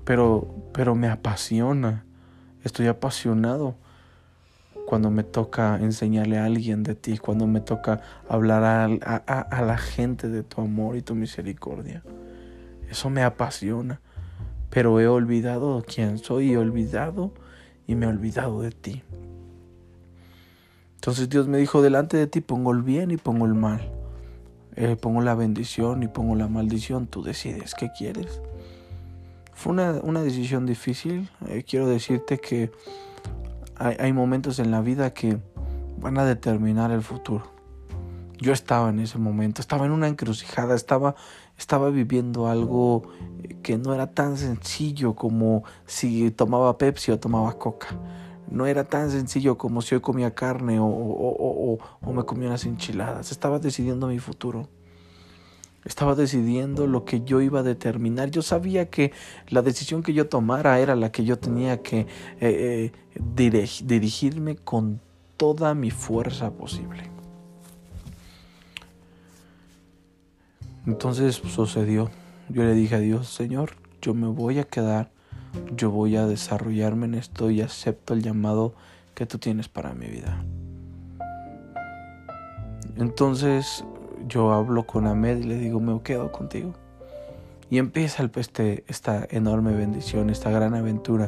Pero, 0.04 0.48
pero 0.74 0.96
me 0.96 1.08
apasiona, 1.08 2.06
estoy 2.64 2.88
apasionado 2.88 3.76
cuando 4.86 5.12
me 5.12 5.24
toca 5.24 5.78
enseñarle 5.78 6.38
a 6.38 6.46
alguien 6.46 6.84
de 6.84 6.96
ti, 6.96 7.18
cuando 7.18 7.46
me 7.48 7.60
toca 7.60 8.02
hablar 8.30 8.64
a 8.64 9.62
la 9.62 9.78
gente 9.78 10.30
de 10.30 10.44
tu 10.44 10.62
amor 10.62 10.96
y 10.96 11.02
tu 11.02 11.14
misericordia. 11.14 12.04
Eso 12.90 13.10
me 13.10 13.24
apasiona. 13.24 14.02
Pero 14.70 15.00
he 15.00 15.08
olvidado 15.08 15.84
quién 15.88 16.18
soy, 16.18 16.54
he 16.54 16.58
olvidado 16.58 17.32
y 17.88 17.96
me 17.96 18.06
he 18.06 18.10
olvidado 18.10 18.62
de 18.62 18.72
ti. 18.72 19.04
Entonces 20.96 21.30
Dios 21.30 21.48
me 21.48 21.58
dijo, 21.58 21.82
delante 21.82 22.18
de 22.18 22.28
ti 22.28 22.42
pongo 22.42 22.72
el 22.72 22.82
bien 22.82 23.12
y 23.12 23.18
pongo 23.18 23.46
el 23.46 23.54
mal. 23.54 23.92
Eh, 24.76 24.96
pongo 24.96 25.22
la 25.22 25.36
bendición 25.36 26.04
y 26.04 26.08
pongo 26.08 26.36
la 26.36 26.48
maldición. 26.48 27.08
Tú 27.08 27.24
decides 27.24 27.74
qué 27.76 27.90
quieres. 27.98 28.42
Fue 29.54 29.72
una, 29.72 30.22
decisión 30.22 30.66
difícil. 30.66 31.30
Eh, 31.48 31.64
quiero 31.68 31.88
decirte 31.88 32.38
que 32.38 32.72
hay 33.76 34.14
momentos 34.14 34.60
en 34.60 34.70
la 34.72 34.82
vida 34.82 35.14
que 35.14 35.40
van 36.00 36.18
a 36.18 36.26
determinar 36.26 36.92
el 36.92 37.02
futuro. 37.02 37.44
Yo 38.38 38.54
estaba 38.54 38.90
en 38.90 39.00
ese 39.00 39.18
momento, 39.18 39.62
estaba 39.62 39.86
en 39.86 39.92
una 39.92 40.08
encrucijada, 40.08 40.76
estaba, 40.76 41.16
estaba 41.58 41.90
viviendo 41.90 42.48
algo 42.48 43.04
que 43.64 43.78
no 43.78 43.94
era 43.94 44.08
tan 44.08 44.38
sencillo 44.38 45.16
como 45.16 45.64
si 45.86 46.32
tomaba 46.32 46.78
Pepsi 46.78 47.12
o 47.12 47.20
tomaba 47.20 47.58
Coca. 47.58 47.88
No 48.50 48.66
era 48.66 48.86
tan 48.86 49.12
sencillo 49.12 49.58
como 49.58 49.82
si 49.82 49.96
hoy 49.96 50.02
comía 50.02 50.34
carne 50.34 50.80
o, 50.80 50.86
o, 50.86 51.80
o, 52.02 52.14
me 52.14 52.24
comía 52.24 52.48
unas 52.48 52.66
enchiladas. 52.66 53.32
Estaba 53.32 53.60
decidiendo 53.60 54.08
mi 54.08 54.20
futuro. 54.20 54.70
Estaba 55.84 56.16
decidiendo 56.16 56.88
lo 56.88 57.04
que 57.04 57.22
yo 57.22 57.42
iba 57.42 57.60
a 57.60 57.64
determinar. 57.64 58.30
Yo 58.32 58.42
sabía 58.42 58.90
que 58.90 59.12
la 59.50 59.62
decisión 59.62 60.04
que 60.04 60.14
yo 60.14 60.30
tomara 60.30 60.80
era 60.80 60.96
la 60.96 61.12
que 61.12 61.26
yo 61.26 61.38
tenía 61.38 61.82
que 61.82 62.02
eh, 62.40 62.92
eh, 63.20 63.70
dirigirme 63.84 64.56
con 64.56 65.02
toda 65.36 65.74
mi 65.74 65.92
fuerza 65.92 66.52
posible. 66.52 67.17
Entonces 70.88 71.36
sucedió. 71.36 72.10
Yo 72.50 72.64
le 72.64 72.74
dije 72.74 72.96
a 72.96 73.00
Dios, 73.00 73.28
Señor, 73.28 73.72
yo 74.02 74.14
me 74.14 74.28
voy 74.28 74.58
a 74.60 74.64
quedar, 74.64 75.12
yo 75.76 75.92
voy 75.92 76.16
a 76.16 76.26
desarrollarme 76.26 77.08
en 77.08 77.16
esto 77.16 77.52
y 77.52 77.62
acepto 77.62 78.14
el 78.14 78.24
llamado 78.24 78.74
que 79.14 79.26
tú 79.26 79.38
tienes 79.38 79.68
para 79.68 79.94
mi 79.94 80.08
vida. 80.08 80.42
Entonces 82.96 83.84
yo 84.30 84.54
hablo 84.54 84.88
con 84.88 85.08
Ahmed 85.08 85.40
y 85.40 85.44
le 85.44 85.58
digo, 85.58 85.82
me 85.82 86.02
quedo 86.02 86.32
contigo. 86.32 86.74
Y 87.70 87.80
empieza 87.80 88.30
este, 88.36 88.86
esta 88.88 89.28
enorme 89.30 89.74
bendición, 89.74 90.30
esta 90.30 90.50
gran 90.52 90.74
aventura 90.74 91.28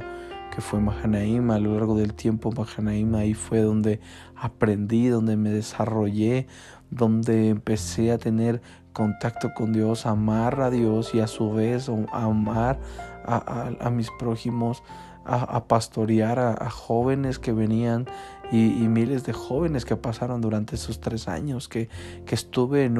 que 0.56 0.62
fue 0.62 0.80
Mahanaim. 0.80 1.52
A 1.52 1.60
lo 1.60 1.74
largo 1.74 1.98
del 1.98 2.14
tiempo, 2.14 2.52
Mahanaim 2.52 3.14
ahí 3.16 3.34
fue 3.34 3.60
donde 3.60 4.00
aprendí, 4.36 5.08
donde 5.08 5.36
me 5.36 5.50
desarrollé, 5.50 6.48
donde 6.92 7.50
empecé 7.50 8.12
a 8.12 8.18
tener 8.18 8.62
contacto 8.94 9.54
con 9.54 9.72
Dios, 9.72 10.06
amar 10.06 10.62
a 10.62 10.70
Dios 10.70 11.14
y 11.14 11.20
a 11.20 11.28
su 11.28 11.52
vez 11.52 11.90
amar 12.12 12.80
a, 13.26 13.90
mis 13.92 14.10
prójimos, 14.18 14.84
a, 15.26 15.64
pastorear 15.66 16.40
a, 16.40 16.70
jóvenes 16.70 17.40
que 17.40 17.54
venían 17.54 18.08
y, 18.52 18.88
miles 18.88 19.24
de 19.26 19.34
jóvenes 19.34 19.86
que 19.86 19.96
pasaron 19.96 20.42
durante 20.42 20.76
esos 20.76 21.00
tres 21.00 21.28
años, 21.28 21.70
que, 21.70 21.88
que 22.26 22.36
estuve 22.36 22.86
en, 22.86 22.98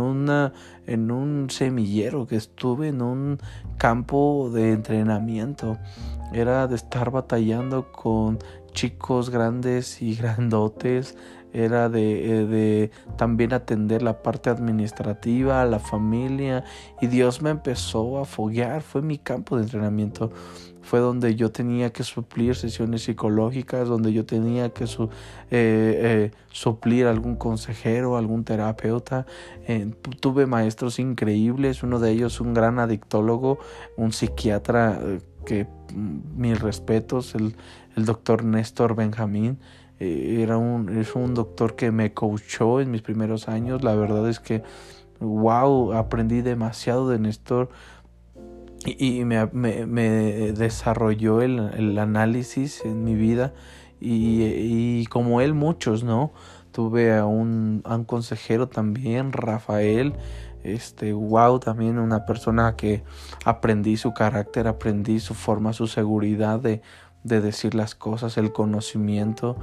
en 0.86 1.12
un 1.12 1.50
semillero, 1.50 2.28
que 2.28 2.36
estuve 2.36 2.90
en 2.90 3.02
un 3.02 3.40
campo 3.78 4.52
de 4.54 4.74
entrenamiento. 4.74 5.78
Era 6.32 6.68
de 6.68 6.76
estar 6.76 7.10
batallando 7.10 7.92
con 7.92 8.38
chicos 8.74 9.32
grandes 9.32 10.02
y 10.02 10.16
grandotes, 10.16 11.18
era 11.54 11.86
eh, 11.88 11.90
de, 11.90 12.92
también 13.18 13.54
atender 13.54 14.02
la 14.02 14.22
parte 14.22 14.50
administrativa, 14.50 15.64
la 15.66 15.80
familia, 15.80 16.64
y 17.02 17.08
Dios 17.08 17.42
me 17.42 17.50
empezó 17.50 18.20
a 18.20 18.26
foguear, 18.26 18.82
fue 18.82 19.02
mi 19.02 19.18
campo 19.18 19.58
de 19.58 19.64
entrenamiento, 19.64 20.32
fue 20.82 21.00
donde 21.00 21.36
yo 21.36 21.52
tenía 21.52 21.92
que 21.92 22.04
suplir 22.04 22.56
sesiones 22.56 23.04
psicológicas, 23.04 23.88
donde 23.88 24.14
yo 24.14 24.26
tenía 24.26 24.70
que 24.70 24.86
eh, 24.86 24.88
eh, 25.52 26.32
suplir 26.52 27.06
algún 27.06 27.36
consejero, 27.36 28.18
algún 28.18 28.44
terapeuta. 28.44 29.26
tuve 30.20 30.46
maestros 30.46 31.00
increíbles, 31.00 31.84
uno 31.84 32.00
de 32.00 32.12
ellos 32.12 32.42
un 32.42 32.54
gran 32.54 32.80
adictólogo, 32.80 33.60
un 33.98 34.12
psiquiatra 34.14 35.00
que 35.46 35.68
mm, 35.94 36.40
mis 36.42 36.60
respetos, 36.60 37.36
el, 37.36 37.56
el 37.96 38.06
doctor 38.06 38.44
Néstor 38.44 38.96
Benjamín. 38.96 39.60
Eh, 40.00 40.40
era 40.42 40.58
un, 40.58 40.98
es 40.98 41.16
un 41.16 41.34
doctor 41.34 41.76
que 41.76 41.92
me 41.92 42.14
coachó 42.14 42.82
en 42.82 42.92
mis 42.92 43.02
primeros 43.02 43.48
años. 43.48 43.84
La 43.84 43.96
verdad 43.96 44.30
es 44.30 44.40
que, 44.40 44.64
wow, 45.20 45.94
aprendí 45.94 46.42
demasiado 46.42 47.10
de 47.10 47.20
Néstor 47.20 47.70
y, 48.86 49.26
me, 49.26 49.46
desarrolló 50.54 51.42
el, 51.42 51.98
análisis 52.00 52.86
en 52.86 53.04
mi 53.04 53.16
vida 53.16 53.54
y, 54.00 55.06
como 55.08 55.42
él 55.42 55.54
muchos, 55.54 56.04
¿no? 56.04 56.32
Tuve 56.72 57.16
a 57.16 57.26
un, 57.26 57.82
a 57.84 57.96
un 57.96 58.06
consejero 58.06 58.70
también, 58.70 59.34
Rafael, 59.34 60.14
este 60.64 61.14
wow 61.14 61.60
también 61.60 61.98
una 62.00 62.26
persona 62.26 62.76
que 62.76 63.04
aprendí 63.46 63.96
su 63.96 64.14
carácter 64.14 64.68
aprendí 64.68 65.20
su 65.20 65.34
forma 65.34 65.72
su 65.72 65.88
seguridad 65.88 66.60
de 66.60 66.82
de 67.24 67.42
decir 67.42 67.76
las 67.76 67.96
cosas, 67.96 68.38
el 68.38 68.52
conocimiento. 68.52 69.58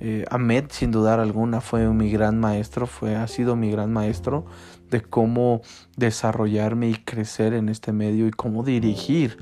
Eh, 0.00 0.24
Ahmed, 0.30 0.66
sin 0.70 0.90
dudar 0.90 1.20
alguna, 1.20 1.60
fue 1.60 1.88
mi 1.88 2.10
gran 2.10 2.38
maestro, 2.38 2.86
fue, 2.86 3.16
ha 3.16 3.26
sido 3.26 3.56
mi 3.56 3.70
gran 3.70 3.92
maestro 3.92 4.46
de 4.90 5.02
cómo 5.02 5.60
desarrollarme 5.96 6.88
y 6.88 6.94
crecer 6.94 7.52
en 7.52 7.68
este 7.68 7.92
medio 7.92 8.26
y 8.26 8.30
cómo 8.30 8.62
dirigir. 8.62 9.38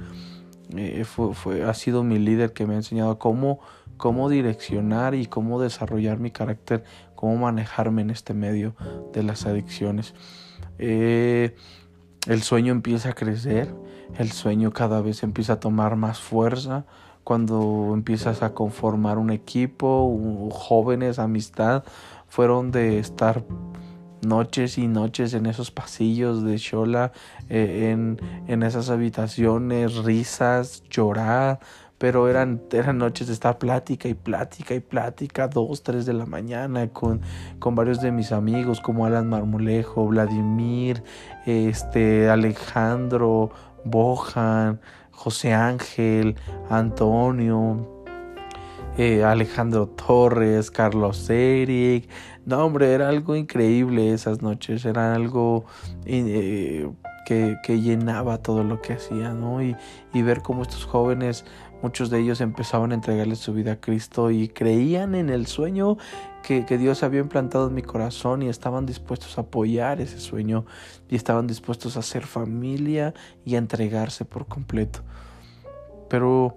Eh, 0.76 1.04
fue, 1.04 1.34
fue, 1.34 1.64
ha 1.64 1.74
sido 1.74 2.02
mi 2.02 2.18
líder 2.18 2.52
que 2.52 2.66
me 2.66 2.74
ha 2.74 2.78
enseñado 2.78 3.18
cómo, 3.18 3.60
cómo 3.96 4.28
direccionar 4.28 5.14
y 5.14 5.26
cómo 5.26 5.60
desarrollar 5.60 6.18
mi 6.18 6.30
carácter, 6.30 6.84
cómo 7.14 7.36
manejarme 7.36 8.02
en 8.02 8.10
este 8.10 8.34
medio 8.34 8.74
de 9.12 9.22
las 9.22 9.46
adicciones. 9.46 10.14
Eh, 10.78 11.54
el 12.26 12.42
sueño 12.42 12.72
empieza 12.72 13.10
a 13.10 13.12
crecer, 13.12 13.72
el 14.18 14.32
sueño 14.32 14.72
cada 14.72 15.00
vez 15.00 15.22
empieza 15.22 15.54
a 15.54 15.60
tomar 15.60 15.96
más 15.96 16.18
fuerza, 16.18 16.86
cuando 17.26 17.90
empiezas 17.92 18.44
a 18.44 18.54
conformar 18.54 19.18
un 19.18 19.30
equipo, 19.30 20.48
jóvenes, 20.52 21.18
amistad, 21.18 21.82
fueron 22.28 22.70
de 22.70 23.00
estar 23.00 23.42
noches 24.22 24.78
y 24.78 24.86
noches 24.86 25.34
en 25.34 25.46
esos 25.46 25.72
pasillos 25.72 26.44
de 26.44 26.56
Shola, 26.56 27.10
eh, 27.48 27.90
en, 27.90 28.20
en, 28.46 28.62
esas 28.62 28.90
habitaciones, 28.90 29.96
risas, 30.04 30.84
llorar, 30.88 31.58
pero 31.98 32.28
eran, 32.28 32.62
eran 32.70 32.98
noches 32.98 33.26
de 33.26 33.32
estar 33.32 33.58
plática 33.58 34.08
y 34.08 34.14
plática 34.14 34.76
y 34.76 34.80
plática, 34.80 35.48
dos, 35.48 35.82
tres 35.82 36.06
de 36.06 36.12
la 36.12 36.26
mañana, 36.26 36.86
con, 36.90 37.22
con 37.58 37.74
varios 37.74 38.00
de 38.00 38.12
mis 38.12 38.30
amigos 38.30 38.80
como 38.80 39.04
Alan 39.04 39.28
Marmolejo, 39.28 40.06
Vladimir, 40.06 41.02
este, 41.44 42.30
Alejandro, 42.30 43.50
Bojan, 43.84 44.78
José 45.16 45.52
Ángel, 45.52 46.36
Antonio, 46.70 47.96
eh, 48.98 49.24
Alejandro 49.24 49.88
Torres, 49.88 50.70
Carlos 50.70 51.28
Eric. 51.28 52.08
No, 52.44 52.64
hombre, 52.64 52.92
era 52.92 53.08
algo 53.08 53.34
increíble 53.34 54.12
esas 54.12 54.40
noches, 54.40 54.84
era 54.84 55.14
algo 55.14 55.64
eh, 56.04 56.88
que, 57.26 57.56
que, 57.64 57.80
llenaba 57.80 58.38
todo 58.38 58.62
lo 58.62 58.80
que 58.80 58.92
hacía, 58.92 59.34
¿no? 59.34 59.62
Y, 59.62 59.76
y 60.14 60.22
ver 60.22 60.42
cómo 60.42 60.62
estos 60.62 60.84
jóvenes 60.84 61.44
Muchos 61.86 62.10
de 62.10 62.18
ellos 62.18 62.40
empezaban 62.40 62.90
a 62.90 62.96
entregarle 62.96 63.36
su 63.36 63.54
vida 63.54 63.74
a 63.74 63.80
Cristo 63.80 64.32
y 64.32 64.48
creían 64.48 65.14
en 65.14 65.30
el 65.30 65.46
sueño 65.46 65.98
que, 66.42 66.64
Dios 66.78 67.04
había 67.04 67.20
implantado 67.20 67.68
en 67.68 67.74
mi 67.74 67.82
corazón 67.82 68.42
y 68.42 68.48
estaban 68.48 68.86
dispuestos 68.86 69.38
a 69.38 69.42
apoyar 69.42 70.00
ese 70.00 70.18
sueño 70.18 70.66
y 71.08 71.14
estaban 71.14 71.46
dispuestos 71.46 71.96
a 71.96 72.02
ser 72.02 72.26
familia 72.26 73.14
y 73.44 73.54
a 73.54 73.58
entregarse 73.58 74.24
por 74.24 74.46
completo. 74.46 75.04
Pero 76.10 76.56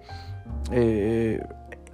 eh, 0.71 1.45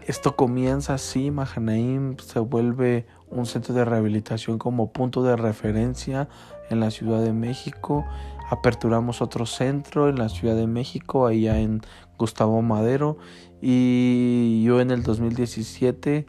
esto 0.08 0.38
comienza 0.38 0.94
así, 0.94 1.30
Mahanaim 1.30 2.16
se 2.20 2.40
vuelve 2.40 3.06
un 3.28 3.46
centro 3.46 3.76
de 3.76 3.84
rehabilitación 3.84 4.58
como 4.58 4.94
punto 4.94 5.24
de 5.24 5.36
referencia 5.36 6.30
en 6.70 6.80
la 6.80 6.90
Ciudad 6.90 7.22
de 7.22 7.34
México. 7.34 8.06
Aperturamos 8.50 9.22
otro 9.22 9.46
centro 9.46 10.10
en 10.10 10.18
la 10.18 10.30
Ciudad 10.30 10.56
de 10.56 10.68
México, 10.68 11.28
allá 11.28 11.60
en 11.60 11.82
Gustavo 12.18 12.62
Madero. 12.62 13.18
Y 13.62 14.64
yo 14.64 14.82
en 14.82 14.92
el 14.92 15.04
2017, 15.04 16.26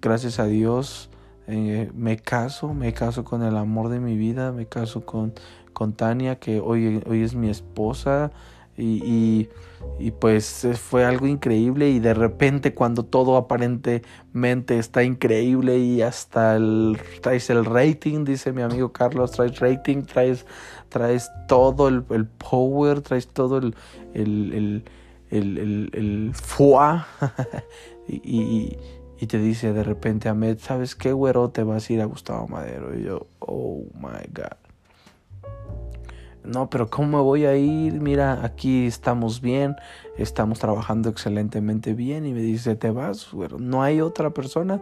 gracias 0.00 0.38
a 0.38 0.44
Dios, 0.44 1.10
eh, 1.46 1.90
me 1.94 2.18
caso, 2.18 2.74
me 2.74 2.92
caso 2.92 3.24
con 3.24 3.42
el 3.42 3.56
amor 3.56 3.88
de 3.88 4.00
mi 4.00 4.16
vida, 4.16 4.52
me 4.52 4.66
caso 4.66 5.06
con, 5.06 5.32
con 5.72 5.94
Tania, 5.94 6.38
que 6.38 6.60
hoy, 6.60 7.02
hoy 7.06 7.22
es 7.22 7.34
mi 7.34 7.48
esposa. 7.48 8.30
Y, 8.78 9.48
y, 9.98 10.10
pues 10.12 10.66
fue 10.80 11.04
algo 11.04 11.26
increíble 11.26 11.90
y 11.90 11.98
de 11.98 12.14
repente 12.14 12.74
cuando 12.74 13.04
todo 13.04 13.36
aparentemente 13.36 14.78
está 14.78 15.02
increíble 15.02 15.78
y 15.78 16.02
hasta 16.02 16.56
el, 16.56 16.96
traes 17.20 17.50
el 17.50 17.64
rating, 17.64 18.24
dice 18.24 18.52
mi 18.52 18.62
amigo 18.62 18.92
Carlos, 18.92 19.32
traes 19.32 19.58
rating, 19.58 20.04
traes, 20.04 20.46
traes 20.88 21.28
todo 21.48 21.88
el, 21.88 22.04
power, 22.26 23.00
traes 23.00 23.26
todo 23.26 23.58
el, 23.58 23.74
el 24.14 24.84
el, 25.30 25.90
el, 25.92 26.32
foie 26.34 27.00
y, 28.08 28.76
y, 29.20 29.26
te 29.26 29.38
dice 29.38 29.72
de 29.72 29.82
repente 29.82 30.28
Ahmed, 30.28 30.58
¿sabes 30.58 30.94
qué, 30.94 31.12
güero? 31.12 31.50
Te 31.50 31.62
vas 31.62 31.88
a 31.88 31.92
ir 31.92 32.00
a 32.00 32.06
Gustavo 32.06 32.48
Madero. 32.48 32.98
Y 32.98 33.04
yo, 33.04 33.26
oh 33.40 33.84
my 33.94 34.26
God. 34.32 34.67
No, 36.48 36.70
pero 36.70 36.88
¿cómo 36.88 37.18
me 37.18 37.22
voy 37.22 37.44
a 37.44 37.56
ir? 37.56 38.00
Mira, 38.00 38.44
aquí 38.44 38.86
estamos 38.86 39.40
bien, 39.40 39.76
estamos 40.16 40.58
trabajando 40.58 41.10
excelentemente 41.10 41.94
bien. 41.94 42.26
Y 42.26 42.32
me 42.32 42.40
dice, 42.40 42.74
te 42.74 42.90
vas, 42.90 43.30
güero. 43.32 43.58
No 43.58 43.82
hay 43.82 44.00
otra 44.00 44.30
persona 44.30 44.80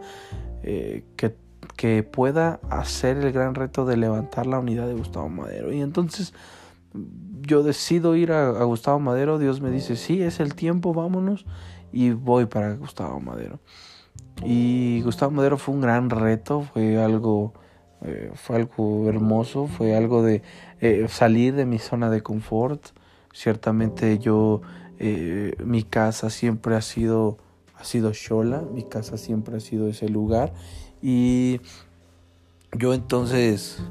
eh, 0.62 1.04
que, 1.16 1.36
que 1.76 2.02
pueda 2.02 2.60
hacer 2.70 3.16
el 3.18 3.32
gran 3.32 3.54
reto 3.54 3.84
de 3.84 3.96
levantar 3.96 4.46
la 4.46 4.58
unidad 4.58 4.86
de 4.86 4.94
Gustavo 4.94 5.28
Madero. 5.28 5.72
Y 5.72 5.80
entonces 5.80 6.32
yo 7.42 7.62
decido 7.62 8.16
ir 8.16 8.32
a, 8.32 8.50
Gustavo 8.64 8.98
Madero, 8.98 9.38
Dios 9.38 9.60
me 9.60 9.70
dice, 9.70 9.96
sí, 9.96 10.22
es 10.22 10.40
el 10.40 10.54
tiempo, 10.54 10.92
vámonos, 10.92 11.46
y 11.92 12.10
voy 12.10 12.46
para 12.46 12.74
Gustavo 12.74 13.20
Madero. 13.20 13.60
Y 14.44 15.00
Gustavo 15.02 15.32
Madero 15.32 15.56
fue 15.56 15.74
un 15.74 15.80
gran 15.80 16.10
reto, 16.10 16.62
fue 16.72 17.02
algo, 17.02 17.54
eh, 18.02 18.30
fue 18.34 18.56
algo 18.56 19.08
hermoso, 19.08 19.66
fue 19.66 19.96
algo 19.96 20.22
de 20.22 20.42
eh, 20.80 21.06
salir 21.08 21.54
de 21.54 21.66
mi 21.66 21.78
zona 21.78 22.10
de 22.10 22.22
confort. 22.22 22.82
Ciertamente 23.32 24.18
yo, 24.18 24.62
eh, 24.98 25.54
mi 25.64 25.82
casa 25.82 26.30
siempre 26.30 26.76
ha 26.76 26.82
sido, 26.82 27.38
ha 27.76 27.84
sido 27.84 28.12
Shola, 28.12 28.62
mi 28.62 28.82
casa 28.82 29.16
siempre 29.16 29.56
ha 29.56 29.60
sido 29.60 29.88
ese 29.88 30.08
lugar. 30.08 30.52
Y 31.02 31.60
yo 32.72 32.94
entonces 32.94 33.82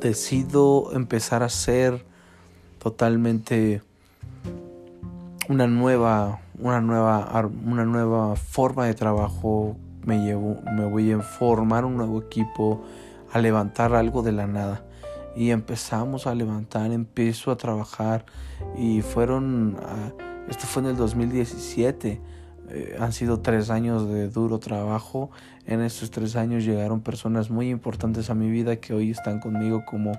decido 0.00 0.92
empezar 0.92 1.42
a 1.42 1.46
hacer 1.46 2.04
totalmente 2.78 3.82
una 5.48 5.66
nueva, 5.66 6.40
una 6.60 6.80
nueva, 6.80 7.50
una 7.64 7.84
nueva 7.84 8.36
forma 8.36 8.86
de 8.86 8.94
trabajo. 8.94 9.76
Me, 10.04 10.24
llevo, 10.24 10.58
me 10.72 10.86
voy 10.86 11.12
a 11.12 11.20
formar 11.20 11.84
un 11.84 11.96
nuevo 11.96 12.20
equipo, 12.20 12.82
a 13.32 13.38
levantar 13.38 13.94
algo 13.94 14.22
de 14.22 14.32
la 14.32 14.46
nada. 14.46 14.84
Y 15.36 15.50
empezamos 15.50 16.26
a 16.26 16.34
levantar, 16.34 16.90
empiezo 16.90 17.50
a 17.50 17.56
trabajar 17.56 18.24
y 18.76 19.02
fueron, 19.02 19.76
ah, 19.82 20.12
esto 20.48 20.66
fue 20.66 20.82
en 20.82 20.88
el 20.88 20.96
2017 20.96 22.20
eh, 22.72 22.96
han 23.00 23.12
sido 23.12 23.40
tres 23.40 23.68
años 23.68 24.08
de 24.08 24.28
duro 24.28 24.60
trabajo. 24.60 25.30
En 25.66 25.80
estos 25.80 26.10
tres 26.10 26.36
años 26.36 26.64
llegaron 26.64 27.00
personas 27.00 27.50
muy 27.50 27.68
importantes 27.68 28.30
a 28.30 28.34
mi 28.34 28.48
vida 28.48 28.76
que 28.76 28.94
hoy 28.94 29.10
están 29.10 29.40
conmigo 29.40 29.84
como 29.84 30.12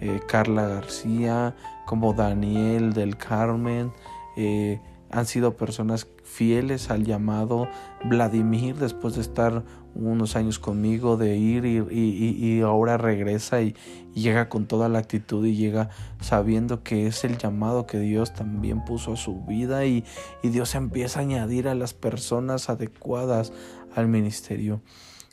eh, 0.00 0.20
Carla 0.26 0.66
García, 0.66 1.54
como 1.86 2.14
Daniel 2.14 2.94
del 2.94 3.16
Carmen. 3.18 3.92
Eh, 4.36 4.80
han 5.10 5.26
sido 5.26 5.56
personas 5.56 6.08
fieles 6.22 6.90
al 6.90 7.04
llamado. 7.04 7.68
Vladimir, 8.04 8.76
después 8.76 9.14
de 9.14 9.22
estar 9.22 9.64
unos 9.94 10.36
años 10.36 10.58
conmigo, 10.58 11.16
de 11.16 11.36
ir 11.36 11.64
y, 11.64 11.78
y, 11.90 12.60
ahora 12.60 12.96
regresa 12.96 13.62
y, 13.62 13.74
llega 14.14 14.48
con 14.48 14.66
toda 14.66 14.88
la 14.88 14.98
actitud 14.98 15.44
y 15.46 15.54
llega 15.56 15.90
sabiendo 16.20 16.82
que 16.82 17.06
es 17.06 17.24
el 17.24 17.38
llamado 17.38 17.86
que 17.86 17.98
Dios 17.98 18.34
también 18.34 18.84
puso 18.84 19.12
a 19.12 19.16
su 19.16 19.44
vida 19.44 19.86
y, 19.86 20.04
y 20.42 20.48
Dios 20.48 20.74
empieza 20.74 21.20
a 21.20 21.22
añadir 21.22 21.68
a 21.68 21.74
las 21.74 21.94
personas 21.94 22.68
adecuadas 22.68 23.52
al 23.94 24.08
ministerio. 24.08 24.82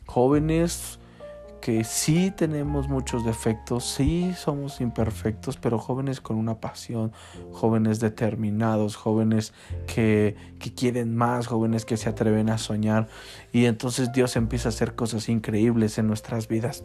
Jóvenes, 0.06 0.95
que 1.66 1.82
sí 1.82 2.30
tenemos 2.30 2.88
muchos 2.88 3.24
defectos, 3.24 3.84
sí 3.84 4.32
somos 4.36 4.80
imperfectos, 4.80 5.56
pero 5.56 5.80
jóvenes 5.80 6.20
con 6.20 6.36
una 6.36 6.60
pasión, 6.60 7.10
jóvenes 7.50 7.98
determinados, 7.98 8.94
jóvenes 8.94 9.52
que, 9.88 10.36
que 10.60 10.72
quieren 10.72 11.16
más, 11.16 11.48
jóvenes 11.48 11.84
que 11.84 11.96
se 11.96 12.08
atreven 12.08 12.50
a 12.50 12.58
soñar. 12.58 13.08
Y 13.52 13.64
entonces 13.64 14.12
Dios 14.12 14.36
empieza 14.36 14.68
a 14.68 14.70
hacer 14.70 14.94
cosas 14.94 15.28
increíbles 15.28 15.98
en 15.98 16.06
nuestras 16.06 16.46
vidas. 16.46 16.84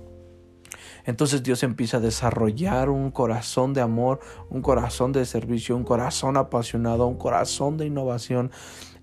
Entonces 1.05 1.43
Dios 1.43 1.61
empieza 1.61 1.97
a 1.97 1.99
desarrollar 1.99 2.89
un 2.89 3.11
corazón 3.11 3.75
de 3.75 3.81
amor, 3.81 4.19
un 4.49 4.63
corazón 4.63 5.11
de 5.11 5.25
servicio, 5.25 5.77
un 5.77 5.83
corazón 5.83 6.37
apasionado, 6.37 7.05
un 7.05 7.19
corazón 7.19 7.77
de 7.77 7.85
innovación 7.85 8.49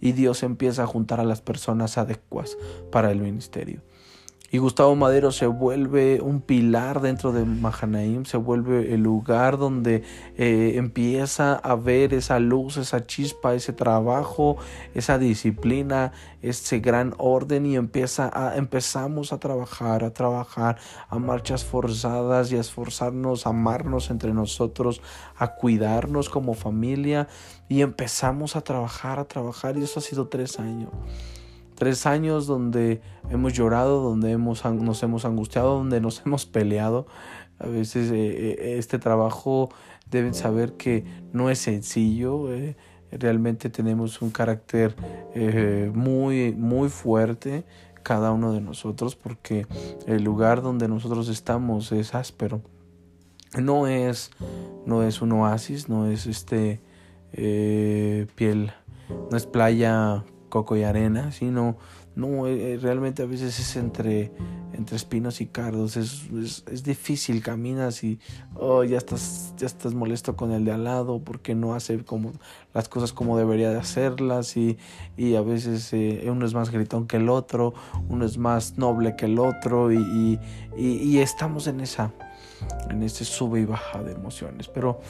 y 0.01 0.11
Dios 0.11 0.43
empieza 0.43 0.83
a 0.83 0.87
juntar 0.89 1.21
a 1.21 1.25
las 1.25 1.41
personas 1.41 1.99
adecuadas 1.99 2.59
para 2.91 3.13
el 3.13 3.21
ministerio. 3.21 3.81
Y 4.51 4.57
Gustavo 4.57 4.97
Madero 4.97 5.31
se 5.31 5.47
vuelve 5.47 6.23
un 6.23 6.41
pilar 6.41 7.03
dentro 7.03 7.33
de 7.33 7.45
Mahanaim, 7.45 8.25
se 8.25 8.39
vuelve 8.39 8.95
el 8.95 9.03
lugar 9.03 9.59
donde 9.59 10.05
eh, 10.39 10.73
empieza 10.77 11.55
a 11.55 11.75
ver 11.75 12.15
esa 12.15 12.39
luz, 12.39 12.79
esa 12.79 13.05
chispa, 13.05 13.53
ese 13.53 13.75
trabajo, 13.75 14.57
esa 14.95 15.19
disciplina, 15.19 16.13
ese 16.41 16.81
gran 16.81 17.15
orden 17.19 17.67
y 17.67 17.77
empieza 17.77 18.31
a, 18.33 18.57
empezamos 18.57 19.35
a 19.35 19.39
trabajar, 19.39 20.03
a 20.03 20.15
trabajar 20.15 20.79
a 21.11 21.19
marchas 21.19 21.67
forzadas 21.67 22.51
y 22.51 22.57
a 22.57 22.61
esforzarnos, 22.61 23.47
a 23.47 23.51
amarnos 23.51 24.09
entre 24.09 24.33
nosotros, 24.33 25.03
a 25.37 25.57
cuidarnos 25.57 26.31
como 26.31 26.55
familia 26.55 27.29
y 27.69 27.83
empezamos 27.83 28.57
a 28.57 28.63
trabajar, 28.63 29.19
a 29.19 29.27
trabajar 29.27 29.77
y 29.77 29.83
eso 29.83 30.01
ha 30.01 30.03
sido 30.03 30.29
tres 30.29 30.59
años. 30.59 30.91
Tres 31.79 32.07
años 32.07 32.47
donde 32.47 33.01
hemos 33.31 33.53
llorado, 33.53 34.03
donde 34.03 34.33
hemos, 34.33 34.65
nos 34.65 35.03
hemos 35.03 35.25
angustiado, 35.25 35.77
donde 35.77 36.01
nos 36.01 36.23
hemos 36.27 36.45
peleado. 36.45 37.07
A 37.59 37.67
veces 37.67 38.11
eh, 38.13 38.77
este 38.79 38.99
trabajo 38.99 39.71
deben 40.11 40.35
saber 40.35 40.75
que 40.75 41.05
no 41.33 41.51
es 41.51 41.59
sencillo. 41.59 42.49
realmente 43.11 43.71
tenemos 43.71 44.21
un 44.21 44.31
carácter 44.31 44.95
muy, 45.95 46.53
muy 46.53 46.89
fuerte 46.89 47.65
cada 48.09 48.33
uno 48.33 48.55
de 48.55 48.63
nosotros 48.63 49.17
porque 49.17 49.67
el 50.07 50.25
lugar 50.25 50.63
donde 50.63 50.89
nosotros 50.89 51.29
estamos 51.29 51.93
es 51.93 52.15
áspero. 52.15 52.63
No 53.61 53.87
es, 53.87 54.31
no 54.87 55.03
es 55.03 55.21
un 55.21 55.33
oasis, 55.33 55.91
no 55.91 56.07
es 56.07 56.27
este 56.27 56.81
eh, 57.35 58.27
piel, 58.35 58.73
no 59.31 59.37
es 59.37 59.45
playa, 59.45 60.25
coco 60.49 60.77
y 60.77 60.83
arena, 60.83 61.33
sino 61.33 61.77
no, 62.19 62.49
eh, 62.49 62.75
eh, 62.75 62.79
realmente 62.83 63.23
a 63.23 63.27
veces 63.27 63.61
es 63.61 63.77
entre, 63.77 64.33
entre 64.73 64.97
espinos 64.97 65.41
y 65.41 65.47
cardos, 65.47 65.97
es, 65.97 66.29
es, 66.67 66.83
difícil, 66.83 67.45
caminas 67.45 68.03
y 68.03 68.19
oh, 68.57 68.83
ya, 68.83 68.99
estás, 68.99 69.55
ya 69.57 69.67
estás 69.67 69.95
molesto 69.95 70.35
con 70.35 70.51
el 70.51 70.65
de 70.65 70.73
al 70.73 70.83
lado 70.83 71.23
porque 71.23 71.55
no 71.55 71.77
hace 71.77 72.05
como 72.05 72.33
las 72.75 72.89
cosas 72.89 73.13
como 73.13 73.39
debería 73.39 73.71
de 73.71 73.79
hacerlas 73.79 74.57
y, 74.57 74.79
y 75.17 75.37
a 75.37 75.43
veces 75.43 75.93
eh, 75.93 76.25
uno 76.27 76.45
es 76.45 76.55
más 76.55 76.73
gritón 76.73 77.07
que 77.07 77.19
el 77.19 77.29
otro, 77.29 77.73
uno 78.09 78.25
es 78.25 78.37
más 78.37 78.79
noble 78.79 79.15
que 79.15 79.27
el 79.27 79.39
otro 79.39 79.93
y, 79.93 80.41
y, 80.77 81.19
estamos 81.19 81.69
en 81.69 81.79
esa, 81.79 82.13
en 82.91 83.05
ese 83.05 83.25
sube 83.25 83.61
y 83.61 83.65
baja 83.65 84.03
de 84.03 84.11
emociones, 84.11 84.67
pero, 84.67 85.01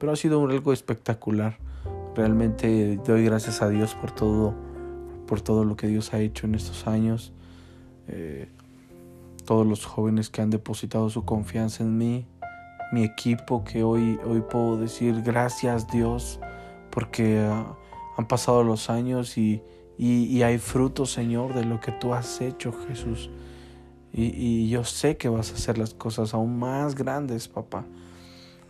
pero 0.00 0.10
ha 0.10 0.16
sido 0.16 0.44
algo 0.44 0.72
espectacular. 0.72 1.58
Realmente 2.16 2.98
doy 3.06 3.24
gracias 3.24 3.62
a 3.62 3.68
Dios 3.68 3.94
por 3.94 4.10
todo 4.10 4.65
por 5.26 5.40
todo 5.40 5.64
lo 5.64 5.76
que 5.76 5.86
Dios 5.88 6.14
ha 6.14 6.20
hecho 6.20 6.46
en 6.46 6.54
estos 6.54 6.86
años, 6.86 7.32
eh, 8.08 8.48
todos 9.44 9.66
los 9.66 9.84
jóvenes 9.84 10.30
que 10.30 10.42
han 10.42 10.50
depositado 10.50 11.10
su 11.10 11.24
confianza 11.24 11.82
en 11.84 11.98
mí, 11.98 12.26
mi 12.92 13.04
equipo 13.04 13.64
que 13.64 13.82
hoy, 13.82 14.18
hoy 14.24 14.42
puedo 14.42 14.76
decir 14.76 15.22
gracias 15.22 15.88
Dios 15.88 16.38
porque 16.90 17.44
ah, 17.44 17.76
han 18.16 18.26
pasado 18.26 18.62
los 18.62 18.90
años 18.90 19.36
y, 19.36 19.62
y, 19.98 20.42
hay 20.42 20.58
frutos 20.58 21.12
Señor 21.12 21.54
de 21.54 21.64
lo 21.64 21.80
que 21.80 21.92
tú 21.92 22.14
has 22.14 22.40
hecho 22.40 22.72
Jesús. 22.88 23.30
Y, 24.12 24.24
y 24.34 24.68
yo 24.70 24.84
sé 24.84 25.16
que 25.16 25.28
vas 25.28 25.50
a 25.50 25.54
hacer 25.54 25.76
las 25.76 25.92
cosas 25.92 26.32
aún 26.32 26.58
más 26.58 26.94
grandes, 26.94 27.48
papá. 27.48 27.84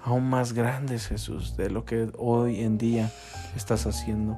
Aún 0.03 0.29
más 0.29 0.53
grandes, 0.53 1.07
Jesús, 1.07 1.57
de 1.57 1.71
lo 1.71 1.85
que 1.85 2.11
hoy 2.19 2.61
en 2.63 2.79
día 2.79 3.13
estás 3.57 3.87
haciendo. 3.87 4.37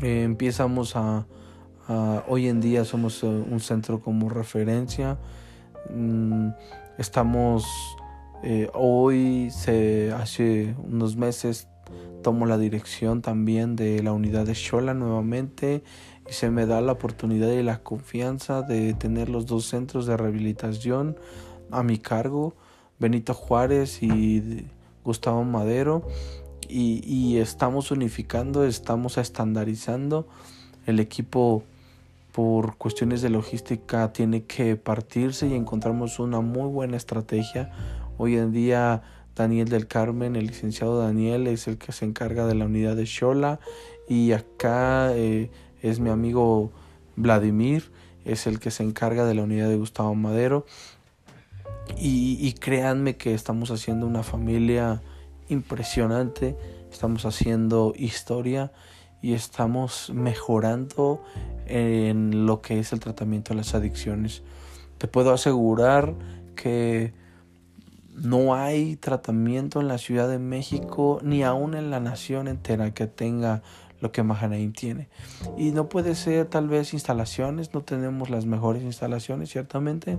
Eh, 0.00 0.22
empezamos 0.22 0.96
a, 0.96 1.26
hoy 2.26 2.48
en 2.48 2.60
día 2.60 2.84
somos 2.84 3.22
eh, 3.22 3.26
un 3.26 3.60
centro 3.60 4.00
como 4.00 4.28
referencia. 4.28 5.18
Mm, 5.90 6.50
estamos 6.98 7.66
eh, 8.42 8.68
hoy, 8.74 9.50
se, 9.50 10.12
hace 10.12 10.74
unos 10.82 11.16
meses, 11.16 11.68
tomo 12.22 12.46
la 12.46 12.58
dirección 12.58 13.22
también 13.22 13.76
de 13.76 14.02
la 14.02 14.12
unidad 14.12 14.46
de 14.46 14.54
Shola 14.54 14.94
nuevamente 14.94 15.82
y 16.28 16.32
se 16.32 16.50
me 16.50 16.66
da 16.66 16.80
la 16.80 16.92
oportunidad 16.92 17.50
y 17.50 17.62
la 17.62 17.82
confianza 17.82 18.62
de 18.62 18.94
tener 18.94 19.28
los 19.28 19.46
dos 19.46 19.66
centros 19.66 20.06
de 20.06 20.16
rehabilitación 20.16 21.16
a 21.70 21.82
mi 21.82 21.98
cargo, 21.98 22.54
Benito 22.98 23.34
Juárez 23.34 24.02
y 24.02 24.66
Gustavo 25.04 25.44
Madero 25.44 26.06
y, 26.72 27.38
estamos 27.38 27.90
unificando, 27.90 28.64
estamos 28.64 29.18
estandarizando. 29.18 30.26
El 30.86 31.00
equipo 31.00 31.64
por 32.32 32.76
cuestiones 32.76 33.20
de 33.22 33.28
logística 33.28 34.12
tiene 34.12 34.44
que 34.44 34.76
partirse 34.76 35.46
y 35.46 35.54
encontramos 35.54 36.18
una 36.18 36.40
muy 36.40 36.68
buena 36.68 36.96
estrategia. 36.96 37.70
Hoy 38.16 38.36
en 38.36 38.52
día 38.52 39.02
Daniel 39.36 39.68
del 39.68 39.86
Carmen, 39.86 40.34
el 40.34 40.46
licenciado 40.46 40.98
Daniel, 40.98 41.46
es 41.46 41.68
el 41.68 41.78
que 41.78 41.92
se 41.92 42.06
encarga 42.06 42.46
de 42.46 42.54
la 42.54 42.64
unidad 42.64 42.96
de 42.96 43.04
Shola 43.04 43.60
y 44.08 44.32
acá 44.32 45.14
eh, 45.14 45.50
es 45.82 46.00
mi 46.00 46.10
amigo 46.10 46.70
Vladimir, 47.16 47.90
es 48.24 48.46
el 48.46 48.60
que 48.60 48.70
se 48.70 48.82
encarga 48.82 49.26
de 49.26 49.34
la 49.34 49.42
unidad 49.42 49.68
de 49.68 49.76
Gustavo 49.76 50.14
Madero. 50.14 50.64
Y, 51.98 52.38
y 52.40 52.52
créanme 52.54 53.16
que 53.16 53.34
estamos 53.34 53.70
haciendo 53.70 54.06
una 54.06 54.22
familia 54.22 55.02
impresionante, 55.52 56.56
estamos 56.90 57.24
haciendo 57.24 57.92
historia 57.96 58.72
y 59.20 59.34
estamos 59.34 60.10
mejorando 60.12 61.22
en 61.66 62.46
lo 62.46 62.60
que 62.60 62.80
es 62.80 62.92
el 62.92 63.00
tratamiento 63.00 63.50
de 63.50 63.58
las 63.58 63.74
adicciones. 63.74 64.42
Te 64.98 65.06
puedo 65.08 65.32
asegurar 65.32 66.14
que 66.56 67.14
no 68.14 68.54
hay 68.54 68.96
tratamiento 68.96 69.80
en 69.80 69.88
la 69.88 69.98
Ciudad 69.98 70.28
de 70.28 70.38
México 70.38 71.18
ni 71.22 71.42
aún 71.42 71.74
en 71.74 71.90
la 71.90 72.00
nación 72.00 72.48
entera 72.48 72.92
que 72.92 73.06
tenga 73.06 73.62
lo 74.02 74.10
que 74.10 74.24
Mahanaim 74.24 74.72
tiene. 74.72 75.08
Y 75.56 75.70
no 75.70 75.88
puede 75.88 76.16
ser 76.16 76.46
tal 76.46 76.68
vez 76.68 76.92
instalaciones, 76.92 77.72
no 77.72 77.82
tenemos 77.82 78.30
las 78.30 78.46
mejores 78.46 78.82
instalaciones, 78.82 79.50
ciertamente. 79.50 80.18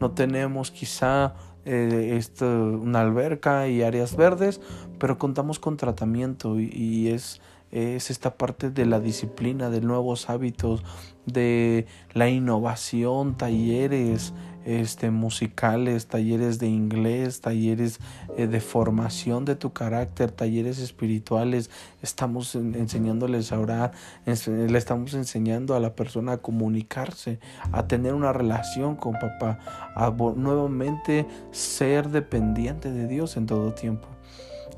No 0.00 0.10
tenemos 0.10 0.72
quizá 0.72 1.34
eh, 1.64 2.16
esto, 2.16 2.46
una 2.46 3.00
alberca 3.00 3.68
y 3.68 3.82
áreas 3.82 4.16
verdes, 4.16 4.60
pero 4.98 5.18
contamos 5.18 5.58
con 5.58 5.76
tratamiento 5.76 6.58
y, 6.58 7.08
es, 7.08 7.40
es 7.70 8.10
esta 8.10 8.34
parte 8.34 8.70
de 8.70 8.86
la 8.86 9.00
disciplina, 9.00 9.70
de 9.70 9.80
nuevos 9.80 10.30
hábitos, 10.30 10.82
de 11.26 11.86
la 12.12 12.28
innovación, 12.28 13.36
talleres, 13.36 14.32
este, 14.64 15.10
musicales, 15.10 16.06
talleres 16.06 16.58
de 16.58 16.68
inglés, 16.68 17.40
talleres 17.40 17.98
eh, 18.36 18.46
de 18.46 18.60
formación 18.60 19.44
de 19.44 19.56
tu 19.56 19.72
carácter, 19.72 20.30
talleres 20.30 20.78
espirituales. 20.78 21.70
Estamos 22.02 22.54
enseñándoles 22.54 23.52
a 23.52 23.60
orar, 23.60 23.92
le 24.24 24.78
estamos 24.78 25.14
enseñando 25.14 25.74
a 25.74 25.80
la 25.80 25.94
persona 25.94 26.32
a 26.32 26.38
comunicarse, 26.38 27.38
a 27.72 27.86
tener 27.86 28.14
una 28.14 28.32
relación 28.32 28.96
con 28.96 29.14
papá, 29.14 29.58
a 29.94 30.10
nuevamente 30.10 31.26
ser 31.50 32.10
dependiente 32.10 32.90
de 32.90 33.06
Dios 33.06 33.36
en 33.36 33.46
todo 33.46 33.72
tiempo. 33.74 34.08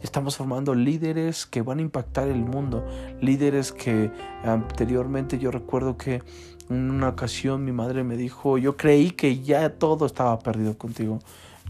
Estamos 0.03 0.37
formando 0.37 0.75
líderes 0.75 1.47
que 1.47 1.63
van 1.63 1.79
a 1.79 1.83
impactar 1.83 2.27
el 2.27 2.45
mundo, 2.45 2.85
líderes 3.21 3.71
que 3.71 4.11
anteriormente 4.43 5.39
yo 5.39 5.53
recuerdo 5.53 5.97
que 5.97 6.23
una 6.73 7.09
ocasión 7.09 7.65
mi 7.65 7.73
madre 7.73 8.05
me 8.05 8.17
dijo, 8.17 8.59
yo 8.59 8.77
creí 8.77 9.11
que 9.11 9.43
ya 9.43 9.71
todo 9.79 10.07
estaba 10.07 10.39
perdido 10.39 10.77
contigo. 10.77 11.19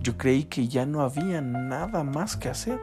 Yo 0.02 0.16
creí 0.16 0.44
que 0.44 0.68
ya 0.68 0.86
no 0.86 1.02
había 1.02 1.40
nada 1.40 2.04
más 2.04 2.36
que 2.36 2.48
hacer. 2.48 2.80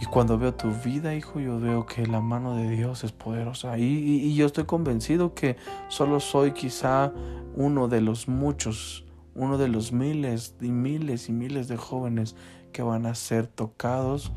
Y 0.00 0.06
cuando 0.06 0.38
veo 0.38 0.54
tu 0.54 0.70
vida, 0.70 1.14
hijo, 1.14 1.40
yo 1.40 1.58
veo 1.58 1.86
que 1.86 2.06
la 2.06 2.20
mano 2.20 2.56
de 2.56 2.68
Dios 2.68 3.04
es 3.04 3.12
poderosa. 3.12 3.78
Y, 3.78 3.84
y, 3.84 4.34
yo 4.34 4.46
estoy 4.46 4.64
convencido 4.64 5.34
que 5.34 5.56
solo 5.88 6.20
soy 6.20 6.52
quizá 6.52 7.12
uno 7.54 7.88
de 7.88 8.00
los 8.00 8.28
muchos, 8.28 9.04
uno 9.34 9.56
de 9.56 9.68
los 9.68 9.92
miles 9.92 10.56
y 10.60 10.70
miles 10.70 11.28
y 11.28 11.32
miles 11.32 11.68
de 11.68 11.76
jóvenes 11.76 12.34
que 12.72 12.82
van 12.82 13.06
a 13.06 13.14
ser 13.14 13.46
tocados 13.46 14.32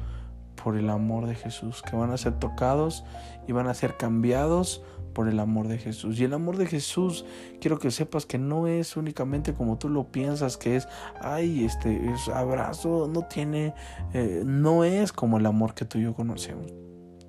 por 0.63 0.77
el 0.77 0.89
amor 0.89 1.27
de 1.27 1.35
Jesús, 1.35 1.81
que 1.81 1.95
van 1.95 2.11
a 2.11 2.17
ser 2.17 2.33
tocados 2.33 3.03
y 3.47 3.51
van 3.51 3.67
a 3.67 3.73
ser 3.73 3.97
cambiados 3.97 4.83
por 5.13 5.27
el 5.27 5.39
amor 5.39 5.67
de 5.67 5.77
Jesús. 5.77 6.19
Y 6.19 6.23
el 6.23 6.33
amor 6.33 6.57
de 6.57 6.67
Jesús, 6.67 7.25
quiero 7.59 7.79
que 7.79 7.91
sepas 7.91 8.25
que 8.25 8.37
no 8.37 8.67
es 8.67 8.97
únicamente 8.97 9.53
como 9.53 9.77
tú 9.77 9.89
lo 9.89 10.11
piensas, 10.11 10.57
que 10.57 10.75
es, 10.75 10.87
ay, 11.21 11.65
este 11.65 12.11
es 12.11 12.27
abrazo, 12.29 13.09
no 13.11 13.23
tiene, 13.23 13.73
eh, 14.13 14.43
no 14.45 14.83
es 14.83 15.11
como 15.11 15.37
el 15.37 15.45
amor 15.45 15.73
que 15.73 15.85
tú 15.85 15.97
y 15.97 16.03
yo 16.03 16.13
conocemos. 16.13 16.71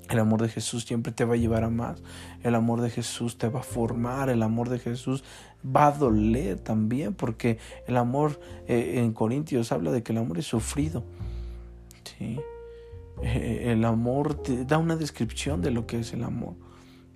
El 0.08 0.18
amor 0.20 0.40
de 0.40 0.48
Jesús 0.48 0.84
siempre 0.84 1.12
te 1.12 1.24
va 1.24 1.34
a 1.34 1.36
llevar 1.36 1.64
a 1.64 1.70
más. 1.70 2.02
El 2.42 2.54
amor 2.54 2.80
de 2.80 2.88
Jesús 2.88 3.36
te 3.36 3.48
va 3.48 3.60
a 3.60 3.62
formar. 3.62 4.30
El 4.30 4.42
amor 4.42 4.70
de 4.70 4.78
Jesús 4.78 5.22
va 5.64 5.88
a 5.88 5.92
doler 5.92 6.58
también. 6.58 7.12
Porque 7.12 7.58
el 7.86 7.98
amor 7.98 8.40
eh, 8.66 8.94
en 8.96 9.12
Corintios 9.12 9.70
habla 9.70 9.92
de 9.92 10.02
que 10.02 10.12
el 10.12 10.18
amor 10.18 10.38
es 10.38 10.46
sufrido. 10.46 11.04
¿sí? 12.04 12.40
Eh, 13.22 13.72
el 13.72 13.84
amor 13.84 14.34
te 14.34 14.64
da 14.64 14.78
una 14.78 14.96
descripción 14.96 15.60
de 15.60 15.72
lo 15.72 15.86
que 15.86 16.00
es 16.00 16.14
el 16.14 16.24
amor. 16.24 16.54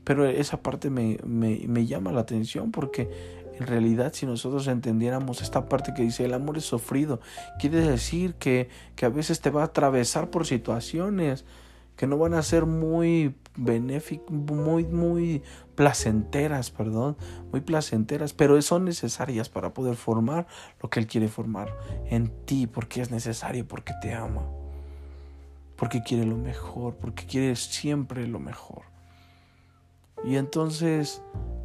Pero 0.05 0.27
esa 0.27 0.63
parte 0.63 0.91
me, 0.91 1.19
me, 1.25 1.87
llama 1.87 2.13
la 2.13 2.23
atención 2.23 2.73
porque 2.73 3.09
en 3.59 3.67
realidad 3.67 4.13
si 4.15 4.27
nosotros 4.27 4.67
entendiéramos 4.67 5.43
esta 5.43 5.69
parte 5.69 5.95
que 5.95 6.03
dice 6.03 6.25
el 6.25 6.35
amor 6.35 6.59
es 6.59 6.65
sufrido, 6.65 7.21
quiere 7.59 7.81
decir 7.81 8.35
que, 8.35 8.69
que 8.97 9.07
a 9.07 9.11
veces 9.11 9.41
te 9.41 9.51
va 9.51 9.63
a 9.63 9.67
atravesar 9.67 10.31
por 10.31 10.47
situaciones 10.47 11.45
que 11.97 12.07
no 12.07 12.19
van 12.19 12.35
a 12.35 12.43
ser 12.43 12.67
muy 12.67 13.35
benéficas, 13.57 14.31
muy, 14.31 14.85
muy 14.85 15.43
placenteras, 15.75 16.71
perdón, 16.71 17.17
muy 17.51 17.61
placenteras, 17.61 18.33
pero 18.33 18.61
son 18.63 18.85
necesarias 18.85 19.49
para 19.49 19.75
poder 19.75 19.97
formar 19.97 20.47
lo 20.83 20.91
que 20.91 21.01
Él 21.01 21.07
quiere 21.07 21.29
formar 21.29 21.73
en 22.07 22.29
ti, 22.45 22.67
porque 22.67 23.03
es 23.03 23.11
necesario, 23.11 23.67
porque 23.69 23.93
te 24.01 24.15
ama, 24.15 24.43
porque 25.77 26.03
quiere 26.03 26.25
lo 26.25 26.37
mejor, 26.37 26.97
porque 26.97 27.27
quiere 27.27 27.55
siempre 27.57 28.27
lo 28.27 28.41
mejor. 28.41 28.92
Y 30.25 30.37
entonces, 30.37 31.23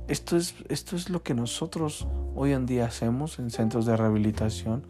esto 0.07 0.35
es, 0.35 0.55
esto 0.69 0.95
es 0.95 1.09
lo 1.09 1.21
que 1.21 1.33
nosotros 1.33 2.07
hoy 2.35 2.53
en 2.53 2.65
día 2.65 2.85
hacemos 2.85 3.39
en 3.39 3.51
centros 3.51 3.85
de 3.85 3.95
rehabilitación. 3.95 4.83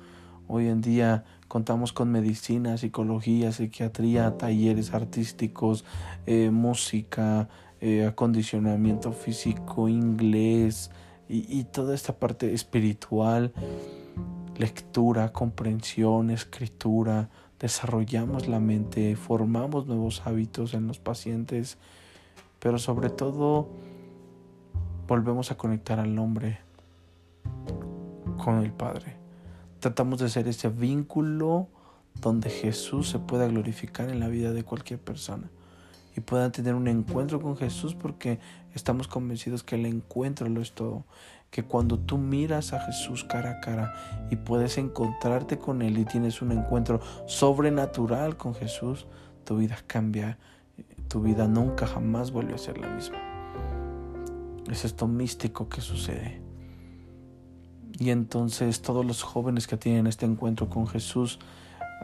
Hoy 0.48 0.68
en 0.68 0.82
día 0.82 1.26
contamos 1.50 1.92
con 1.92 2.10
medicina, 2.10 2.78
psicología, 2.78 3.52
psiquiatría, 3.52 4.38
talleres 4.38 4.94
artísticos, 4.94 5.84
eh, 6.26 6.50
música, 6.50 7.50
eh, 7.82 8.06
acondicionamiento 8.06 9.12
físico, 9.12 9.90
inglés 9.90 10.90
y, 11.28 11.60
y 11.60 11.66
toda 11.66 11.94
esta 11.94 12.18
parte 12.18 12.54
espiritual, 12.54 13.52
lectura, 14.58 15.34
comprensión, 15.34 16.30
escritura, 16.30 17.30
desarrollamos 17.60 18.48
la 18.48 18.62
mente, 18.62 19.16
formamos 19.18 19.88
nuevos 19.88 20.22
hábitos 20.26 20.74
en 20.74 20.88
los 20.88 21.00
pacientes, 21.00 21.78
pero 22.68 22.80
sobre 22.80 23.10
todo 23.10 23.70
volvemos 25.08 25.52
a 25.52 25.56
conectar 25.56 26.02
al 26.02 26.20
hombre 26.20 26.60
con 28.44 28.62
el 28.62 28.74
Padre. 28.74 29.16
Tratamos 29.80 30.20
de 30.20 30.28
ser 30.28 30.50
ese 30.50 30.68
vínculo 30.68 31.70
donde 32.20 32.50
Jesús 32.50 33.08
se 33.08 33.20
pueda 33.20 33.48
glorificar 33.48 34.10
en 34.10 34.20
la 34.20 34.28
vida 34.28 34.52
de 34.52 34.66
cualquier 34.66 35.00
persona 35.00 35.50
y 36.14 36.20
puedan 36.20 36.52
tener 36.52 36.76
un 36.76 36.90
encuentro 36.90 37.40
con 37.40 37.56
Jesús 37.56 37.96
porque 37.96 38.38
estamos 38.74 39.08
convencidos 39.08 39.64
que 39.64 39.76
el 39.76 39.86
encuentro 39.86 40.50
lo 40.50 40.62
es 40.62 40.74
todo. 40.74 41.06
Que 41.50 41.64
cuando 41.64 41.98
tú 41.98 42.18
miras 42.18 42.74
a 42.74 42.82
Jesús 42.82 43.24
cara 43.24 43.52
a 43.52 43.62
cara 43.62 43.94
y 44.30 44.36
puedes 44.36 44.78
encontrarte 44.78 45.58
con 45.58 45.82
Él 45.82 45.98
y 46.00 46.04
tienes 46.04 46.42
un 46.42 46.52
encuentro 46.52 47.00
sobrenatural 47.28 48.36
con 48.36 48.54
Jesús, 48.56 49.08
tu 49.46 49.56
vida 49.56 49.78
cambia, 49.88 50.38
tu 51.08 51.22
vida 51.22 51.48
nunca 51.48 51.88
jamás 51.88 52.32
vuelve 52.32 52.54
a 52.54 52.58
ser 52.58 52.78
la 52.78 52.90
misma. 52.90 53.18
Es 54.70 54.86
esto 54.86 55.08
místico 55.08 55.70
que 55.70 55.82
sucede. 55.82 56.42
Y 58.00 58.12
entonces 58.12 58.82
todos 58.82 59.06
los 59.06 59.24
jóvenes 59.24 59.68
que 59.68 59.78
tienen 59.78 60.08
este 60.08 60.26
encuentro 60.26 60.70
con 60.70 60.88
Jesús, 60.88 61.40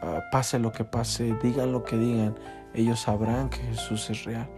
ah, 0.02 0.22
pase 0.32 0.58
lo 0.58 0.72
que 0.72 0.84
pase, 0.84 1.36
digan 1.42 1.72
lo 1.72 1.84
que 1.84 1.96
digan, 1.96 2.34
ellos 2.74 3.00
sabrán 3.00 3.50
que 3.50 3.58
Jesús 3.58 4.10
es 4.10 4.24
real. 4.24 4.48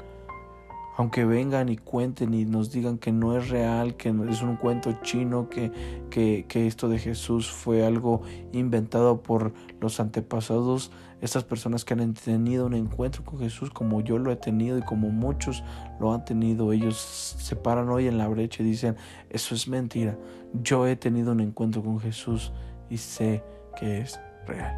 Aunque 0.97 1.25
vengan 1.25 1.69
y 1.69 1.77
cuenten 1.77 2.33
y 2.33 2.45
nos 2.47 2.73
digan 2.73 2.97
que 2.97 3.13
no 3.13 3.37
es 3.37 3.51
real, 3.51 3.97
que 3.97 4.09
es 4.09 4.43
un 4.43 4.57
cuento 4.57 4.99
chino, 5.03 5.49
que, 5.51 5.71
que, 6.11 6.67
esto 6.67 6.89
de 6.89 6.99
Jesús 6.99 7.51
fue 7.51 7.85
algo 7.85 8.23
inventado 8.53 9.23
por 9.23 9.53
los 9.81 10.01
antepasados, 10.01 10.91
estas 11.21 11.45
personas 11.45 11.85
que 11.85 11.95
han 11.95 12.15
tenido 12.15 12.67
un 12.67 12.75
encuentro 12.75 13.25
con 13.25 13.39
Jesús 13.39 13.71
como 13.71 14.01
yo 14.01 14.19
lo 14.19 14.33
he 14.33 14.37
tenido 14.37 14.79
y 14.79 14.83
como 14.83 15.11
muchos 15.11 15.63
lo 16.01 16.15
han 16.15 16.25
tenido, 16.25 16.73
ellos 16.73 16.97
se 16.97 17.57
paran 17.57 17.91
hoy 17.91 18.07
en 18.07 18.17
la 18.17 18.29
brecha 18.29 18.63
y 18.63 18.67
dicen, 18.67 18.97
eso 19.29 19.55
es 19.55 19.69
mentira, 19.69 20.19
yo 20.63 20.87
he 20.87 20.97
tenido 20.97 21.33
un 21.33 21.41
encuentro 21.41 21.83
con 21.83 22.01
Jesús 22.01 22.53
y 22.89 22.97
sé 22.97 23.43
que 23.79 24.01
es 24.01 24.19
real. 24.47 24.75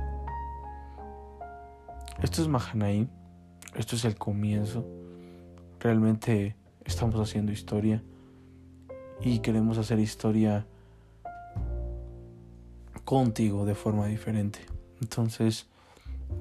Esto 2.20 2.42
es 2.42 2.48
Mahanaim 2.48 3.08
esto 3.74 3.96
es 3.96 4.04
el 4.04 4.16
comienzo. 4.16 4.84
Realmente 5.80 6.56
estamos 6.84 7.20
haciendo 7.20 7.52
historia 7.52 8.02
y 9.20 9.38
queremos 9.40 9.78
hacer 9.78 9.98
historia 9.98 10.66
contigo 13.04 13.64
de 13.64 13.74
forma 13.74 14.06
diferente. 14.06 14.60
Entonces 15.00 15.66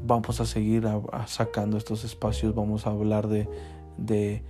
vamos 0.06 0.40
a 0.42 0.46
seguir 0.46 0.88
sacando 1.28 1.78
estos 1.78 2.04
espacios, 2.04 2.56
vamos 2.56 2.88
a 2.88 2.90
hablar 2.90 3.28
de, 3.28 3.48
de, 3.98 4.44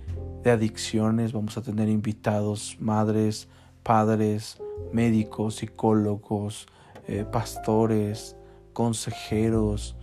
adicciones, 0.50 1.32
vamos 1.32 1.58
a 1.58 1.62
tener 1.62 1.88
invitados, 1.88 2.78
madres, 2.80 3.48
padres, 3.82 4.58
médicos, 4.92 5.56
psicólogos, 5.56 6.66
eh, 7.06 7.26
pastores, 7.30 8.34
consejeros, 8.72 9.94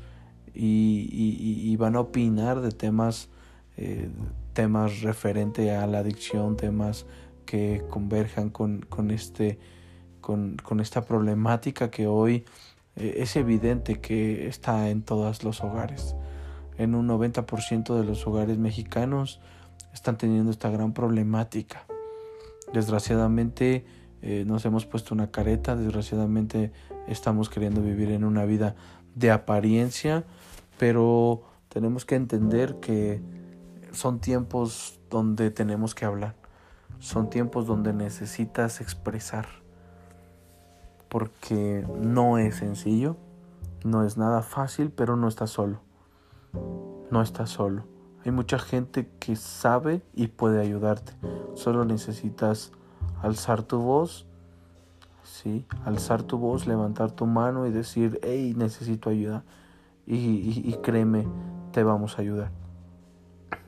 y, 0.55 1.75
van 1.77 1.95
a 1.95 1.99
opinar 2.01 2.61
de 2.61 2.71
temas, 2.71 3.29
eh, 3.77 4.09
temas 4.55 5.01
referente 5.01 5.75
a 5.75 5.85
la 5.85 5.99
adicción, 5.99 6.57
temas 6.57 7.05
que 7.45 7.83
converjan 7.91 8.49
con, 8.49 8.81
con, 8.81 9.11
este, 9.11 9.59
con, 10.21 10.57
con 10.57 10.79
esta 10.79 11.05
problemática 11.05 11.91
que 11.91 12.07
hoy 12.07 12.45
eh, 12.95 13.17
es 13.17 13.35
evidente 13.35 13.99
que 13.99 14.47
está 14.47 14.89
en 14.89 15.03
todos 15.03 15.43
los 15.43 15.61
hogares. 15.61 16.15
En 16.77 16.95
un 16.95 17.07
90% 17.07 17.95
de 17.95 18.05
los 18.05 18.25
hogares 18.25 18.57
mexicanos 18.57 19.41
están 19.93 20.17
teniendo 20.17 20.51
esta 20.51 20.69
gran 20.69 20.93
problemática. 20.93 21.85
Desgraciadamente 22.73 23.85
eh, 24.21 24.45
nos 24.47 24.65
hemos 24.65 24.85
puesto 24.85 25.13
una 25.13 25.31
careta, 25.31 25.75
desgraciadamente 25.75 26.71
estamos 27.07 27.49
queriendo 27.49 27.81
vivir 27.81 28.11
en 28.11 28.23
una 28.23 28.45
vida 28.45 28.75
de 29.15 29.31
apariencia, 29.31 30.23
pero 30.79 31.43
tenemos 31.69 32.05
que 32.05 32.15
entender 32.15 32.79
que 32.79 33.21
son 33.95 34.19
tiempos 34.19 34.99
donde 35.09 35.51
tenemos 35.51 35.95
que 35.95 36.05
hablar, 36.05 36.35
son 36.99 37.29
tiempos 37.29 37.65
donde 37.65 37.93
necesitas 37.93 38.81
expresar, 38.81 39.47
porque 41.09 41.85
no 41.99 42.37
es 42.37 42.57
sencillo, 42.57 43.17
no 43.83 44.03
es 44.03 44.17
nada 44.17 44.41
fácil, 44.41 44.91
pero 44.91 45.15
no 45.15 45.27
estás 45.27 45.49
solo, 45.49 45.79
no 47.11 47.21
estás 47.21 47.49
solo. 47.49 47.83
Hay 48.23 48.31
mucha 48.31 48.57
gente 48.57 49.07
que 49.19 49.35
sabe 49.35 50.01
y 50.13 50.27
puede 50.27 50.59
ayudarte, 50.59 51.13
solo 51.53 51.85
necesitas 51.85 52.71
alzar 53.21 53.63
tu 53.63 53.79
voz, 53.79 54.25
sí, 55.23 55.65
alzar 55.85 56.23
tu 56.23 56.37
voz, 56.37 56.67
levantar 56.67 57.11
tu 57.11 57.25
mano 57.25 57.67
y 57.67 57.71
decir, 57.71 58.19
hey, 58.23 58.53
necesito 58.55 59.09
ayuda 59.09 59.43
y, 60.07 60.73
créeme, 60.83 61.27
te 61.71 61.83
vamos 61.83 62.17
a 62.17 62.21
ayudar. 62.21 62.51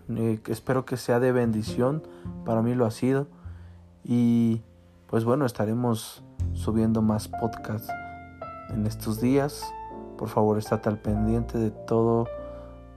Eh, 0.09 0.39
espero 0.47 0.85
que 0.85 0.97
sea 0.97 1.19
de 1.19 1.31
bendición, 1.31 2.03
para 2.45 2.61
mí 2.61 2.75
lo 2.75 2.85
ha 2.85 2.91
sido. 2.91 3.27
Y 4.03 4.61
pues 5.07 5.25
bueno, 5.25 5.45
estaremos 5.45 6.23
subiendo 6.53 7.01
más 7.01 7.27
podcasts 7.27 7.91
en 8.69 8.85
estos 8.85 9.19
días. 9.19 9.63
Por 10.17 10.29
favor, 10.29 10.57
estate 10.57 10.89
al 10.89 10.99
pendiente 10.99 11.57
de 11.57 11.71
todo, 11.71 12.25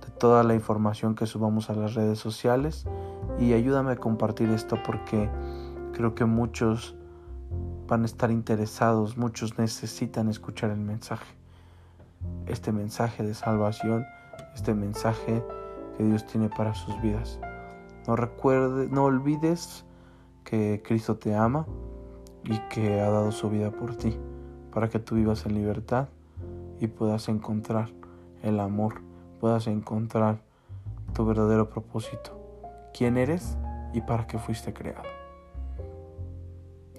de 0.04 0.10
toda 0.18 0.42
la 0.42 0.54
información 0.54 1.14
que 1.14 1.26
subamos 1.26 1.70
a 1.70 1.74
las 1.74 1.94
redes 1.94 2.18
sociales 2.18 2.86
y 3.38 3.52
ayúdame 3.52 3.92
a 3.92 3.96
compartir 3.96 4.48
esto 4.50 4.78
porque 4.84 5.28
creo 5.92 6.14
que 6.14 6.24
muchos 6.24 6.94
van 7.86 8.02
a 8.02 8.06
estar 8.06 8.30
interesados, 8.30 9.16
muchos 9.16 9.58
necesitan 9.58 10.28
escuchar 10.28 10.70
el 10.70 10.80
mensaje 10.80 11.40
este 12.46 12.72
mensaje 12.72 13.22
de 13.22 13.34
salvación, 13.34 14.06
este 14.54 14.74
mensaje 14.74 15.42
Dios 16.02 16.26
tiene 16.26 16.48
para 16.48 16.74
sus 16.74 17.00
vidas. 17.00 17.38
No 18.06 18.16
recuerdes, 18.16 18.90
no 18.90 19.04
olvides 19.04 19.84
que 20.44 20.82
Cristo 20.84 21.16
te 21.16 21.34
ama 21.34 21.66
y 22.44 22.58
que 22.68 23.00
ha 23.00 23.10
dado 23.10 23.32
su 23.32 23.50
vida 23.50 23.70
por 23.70 23.96
ti, 23.96 24.16
para 24.72 24.88
que 24.88 24.98
tú 24.98 25.14
vivas 25.16 25.46
en 25.46 25.54
libertad 25.54 26.08
y 26.80 26.86
puedas 26.86 27.28
encontrar 27.28 27.90
el 28.42 28.58
amor, 28.60 29.02
puedas 29.40 29.66
encontrar 29.66 30.42
tu 31.12 31.26
verdadero 31.26 31.68
propósito, 31.68 32.40
quién 32.96 33.16
eres 33.16 33.58
y 33.92 34.00
para 34.00 34.26
qué 34.26 34.38
fuiste 34.38 34.72
creado. 34.72 35.08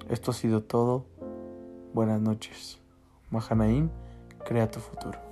Esto 0.09 0.31
ha 0.31 0.33
sido 0.33 0.61
todo. 0.61 1.05
Buenas 1.93 2.19
noches. 2.21 2.81
Mahanaim, 3.29 3.89
crea 4.45 4.69
tu 4.69 4.79
futuro. 4.79 5.30